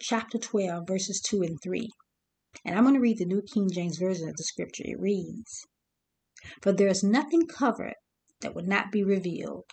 chapter 0.00 0.38
12, 0.38 0.86
verses 0.86 1.20
2 1.28 1.42
and 1.42 1.58
3, 1.62 1.90
and 2.66 2.76
I'm 2.76 2.82
going 2.82 2.94
to 2.94 3.00
read 3.00 3.18
the 3.18 3.24
New 3.24 3.42
King 3.42 3.70
James 3.72 3.96
Version 3.96 4.28
of 4.28 4.34
the 4.36 4.42
scripture. 4.42 4.82
It 4.84 4.98
reads 4.98 5.64
For 6.62 6.72
there 6.72 6.88
is 6.88 7.04
nothing 7.04 7.46
covered 7.46 7.94
that 8.40 8.56
would 8.56 8.66
not 8.66 8.90
be 8.90 9.04
revealed, 9.04 9.66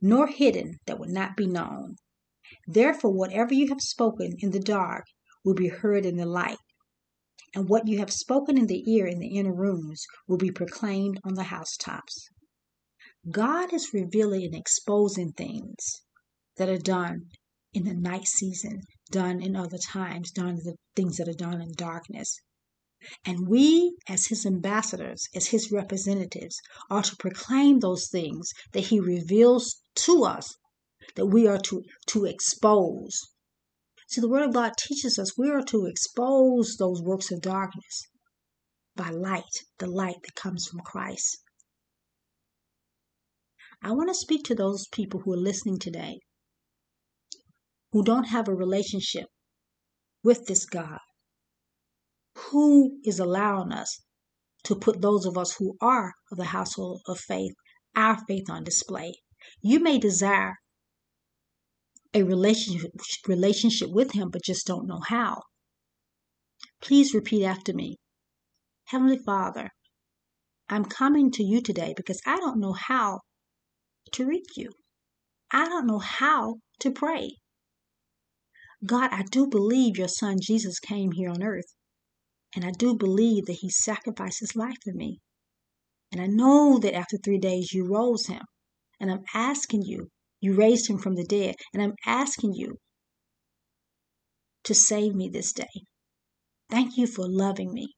nor 0.00 0.26
hidden 0.26 0.78
that 0.86 0.98
would 0.98 1.10
not 1.10 1.36
be 1.36 1.46
known. 1.46 1.96
Therefore, 2.66 3.12
whatever 3.12 3.52
you 3.52 3.68
have 3.68 3.82
spoken 3.82 4.34
in 4.38 4.50
the 4.50 4.60
dark 4.60 5.04
will 5.44 5.54
be 5.54 5.68
heard 5.68 6.06
in 6.06 6.16
the 6.16 6.24
light, 6.24 6.56
and 7.54 7.68
what 7.68 7.86
you 7.86 7.98
have 7.98 8.10
spoken 8.10 8.56
in 8.56 8.66
the 8.66 8.82
ear 8.90 9.06
in 9.06 9.18
the 9.18 9.36
inner 9.36 9.54
rooms 9.54 10.06
will 10.26 10.38
be 10.38 10.50
proclaimed 10.50 11.20
on 11.24 11.34
the 11.34 11.44
housetops. 11.44 12.30
God 13.30 13.74
is 13.74 13.92
revealing 13.92 14.44
and 14.44 14.54
exposing 14.54 15.32
things 15.32 16.02
that 16.56 16.70
are 16.70 16.78
done 16.78 17.26
in 17.74 17.84
the 17.84 17.94
night 17.94 18.26
season, 18.26 18.80
done 19.12 19.40
in 19.40 19.54
other 19.54 19.78
times, 19.78 20.32
done 20.32 20.56
the 20.56 20.74
things 20.96 21.18
that 21.18 21.28
are 21.28 21.34
done 21.34 21.60
in 21.60 21.72
darkness. 21.76 22.40
And 23.24 23.46
we, 23.48 23.96
as 24.08 24.26
his 24.26 24.46
ambassadors, 24.46 25.28
as 25.34 25.48
his 25.48 25.70
representatives, 25.70 26.56
are 26.90 27.02
to 27.02 27.16
proclaim 27.16 27.78
those 27.78 28.08
things 28.08 28.52
that 28.72 28.86
he 28.86 28.98
reveals 28.98 29.82
to 30.06 30.24
us 30.24 30.56
that 31.14 31.26
we 31.26 31.46
are 31.46 31.58
to, 31.58 31.82
to 32.06 32.24
expose. 32.24 33.20
See, 34.08 34.20
the 34.20 34.28
Word 34.28 34.44
of 34.48 34.54
God 34.54 34.72
teaches 34.78 35.18
us 35.18 35.36
we 35.36 35.50
are 35.50 35.62
to 35.62 35.86
expose 35.86 36.76
those 36.76 37.02
works 37.02 37.30
of 37.30 37.40
darkness 37.40 38.06
by 38.94 39.10
light, 39.10 39.64
the 39.78 39.86
light 39.86 40.22
that 40.22 40.34
comes 40.34 40.66
from 40.66 40.80
Christ. 40.80 41.38
I 43.82 43.92
want 43.92 44.10
to 44.10 44.14
speak 44.14 44.44
to 44.44 44.54
those 44.54 44.86
people 44.92 45.20
who 45.20 45.32
are 45.32 45.48
listening 45.48 45.78
today 45.78 46.20
who 47.92 48.02
don't 48.02 48.24
have 48.24 48.48
a 48.48 48.54
relationship 48.54 49.26
with 50.24 50.46
this 50.46 50.64
God, 50.64 50.98
who 52.36 52.98
is 53.04 53.18
allowing 53.18 53.72
us 53.72 54.00
to 54.64 54.76
put 54.76 55.00
those 55.00 55.26
of 55.26 55.36
us 55.36 55.56
who 55.56 55.76
are 55.80 56.12
of 56.30 56.38
the 56.38 56.44
household 56.44 57.02
of 57.06 57.18
faith, 57.18 57.52
our 57.94 58.18
faith 58.26 58.48
on 58.48 58.64
display. 58.64 59.14
You 59.60 59.80
may 59.80 59.98
desire 59.98 60.54
a 62.14 62.22
relationship 62.22 62.92
relationship 63.26 63.90
with 63.90 64.12
him 64.12 64.30
but 64.30 64.44
just 64.44 64.66
don't 64.66 64.86
know 64.86 65.00
how. 65.08 65.42
Please 66.80 67.14
repeat 67.14 67.44
after 67.44 67.72
me. 67.72 67.96
Heavenly 68.86 69.18
Father, 69.18 69.70
I'm 70.68 70.84
coming 70.84 71.30
to 71.32 71.42
you 71.42 71.60
today 71.60 71.94
because 71.96 72.20
I 72.26 72.36
don't 72.36 72.60
know 72.60 72.72
how 72.72 73.20
to 74.12 74.26
reach 74.26 74.56
you. 74.56 74.70
I 75.50 75.68
don't 75.68 75.86
know 75.86 75.98
how 75.98 76.56
to 76.80 76.90
pray. 76.90 77.36
God, 78.84 79.10
I 79.12 79.22
do 79.22 79.46
believe 79.46 79.96
your 79.96 80.08
son 80.08 80.38
Jesus 80.40 80.80
came 80.80 81.12
here 81.12 81.30
on 81.30 81.42
earth. 81.42 81.74
And 82.54 82.64
I 82.64 82.70
do 82.70 82.94
believe 82.94 83.46
that 83.46 83.58
he 83.60 83.70
sacrificed 83.70 84.40
his 84.40 84.56
life 84.56 84.76
for 84.82 84.92
me. 84.92 85.20
And 86.10 86.20
I 86.20 86.26
know 86.26 86.78
that 86.78 86.94
after 86.94 87.16
three 87.16 87.38
days 87.38 87.72
you 87.72 87.86
rose 87.86 88.26
him. 88.26 88.42
And 89.00 89.10
I'm 89.10 89.24
asking 89.34 89.82
you, 89.82 90.10
you 90.40 90.54
raised 90.54 90.88
him 90.88 90.98
from 90.98 91.14
the 91.14 91.24
dead. 91.24 91.54
And 91.72 91.82
I'm 91.82 91.94
asking 92.04 92.54
you 92.54 92.78
to 94.64 94.74
save 94.74 95.14
me 95.14 95.28
this 95.28 95.52
day. 95.52 95.84
Thank 96.68 96.96
you 96.96 97.06
for 97.06 97.28
loving 97.28 97.72
me. 97.72 97.94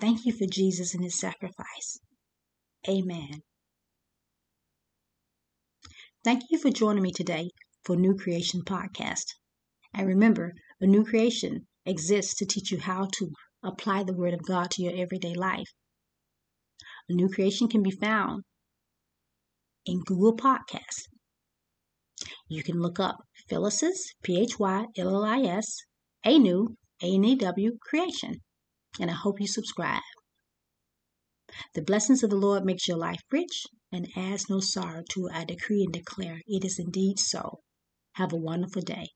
Thank 0.00 0.24
you 0.24 0.32
for 0.32 0.46
Jesus 0.46 0.94
and 0.94 1.04
his 1.04 1.18
sacrifice. 1.18 1.98
Amen. 2.88 3.42
Thank 6.24 6.44
you 6.50 6.58
for 6.58 6.70
joining 6.70 7.02
me 7.02 7.12
today 7.12 7.50
for 7.84 7.96
New 7.96 8.16
Creation 8.16 8.62
Podcast. 8.62 9.34
And 9.94 10.06
remember, 10.06 10.54
a 10.80 10.86
new 10.86 11.04
creation 11.04 11.66
exists 11.84 12.34
to 12.36 12.46
teach 12.46 12.70
you 12.70 12.78
how 12.78 13.08
to 13.18 13.30
apply 13.62 14.04
the 14.04 14.14
Word 14.14 14.34
of 14.34 14.42
God 14.42 14.70
to 14.72 14.82
your 14.82 14.96
everyday 14.96 15.34
life. 15.34 15.68
A 17.08 17.12
new 17.12 17.28
creation 17.28 17.68
can 17.68 17.82
be 17.82 17.90
found 17.90 18.44
in 19.84 20.00
Google 20.00 20.36
Podcasts. 20.36 21.08
You 22.48 22.62
can 22.62 22.80
look 22.80 23.00
up 23.00 23.16
Phyllis's, 23.48 24.14
P 24.22 24.40
H 24.40 24.58
Y 24.58 24.86
L 24.96 25.08
L 25.08 25.24
I 25.24 25.40
S, 25.40 25.76
A 26.24 26.38
new, 26.38 26.76
A 27.02 27.14
N 27.14 27.24
E 27.24 27.34
W 27.36 27.76
creation. 27.80 28.36
And 29.00 29.10
I 29.10 29.14
hope 29.14 29.40
you 29.40 29.46
subscribe. 29.46 30.02
The 31.74 31.82
blessings 31.82 32.22
of 32.22 32.30
the 32.30 32.36
Lord 32.36 32.64
makes 32.64 32.88
your 32.88 32.96
life 32.96 33.20
rich 33.30 33.66
and 33.90 34.08
adds 34.16 34.48
no 34.48 34.60
sorrow 34.60 35.02
to 35.10 35.26
it. 35.26 35.34
I 35.34 35.44
decree 35.44 35.82
and 35.82 35.92
declare 35.92 36.40
it 36.46 36.64
is 36.64 36.78
indeed 36.78 37.18
so. 37.18 37.60
Have 38.14 38.32
a 38.32 38.36
wonderful 38.36 38.82
day. 38.82 39.08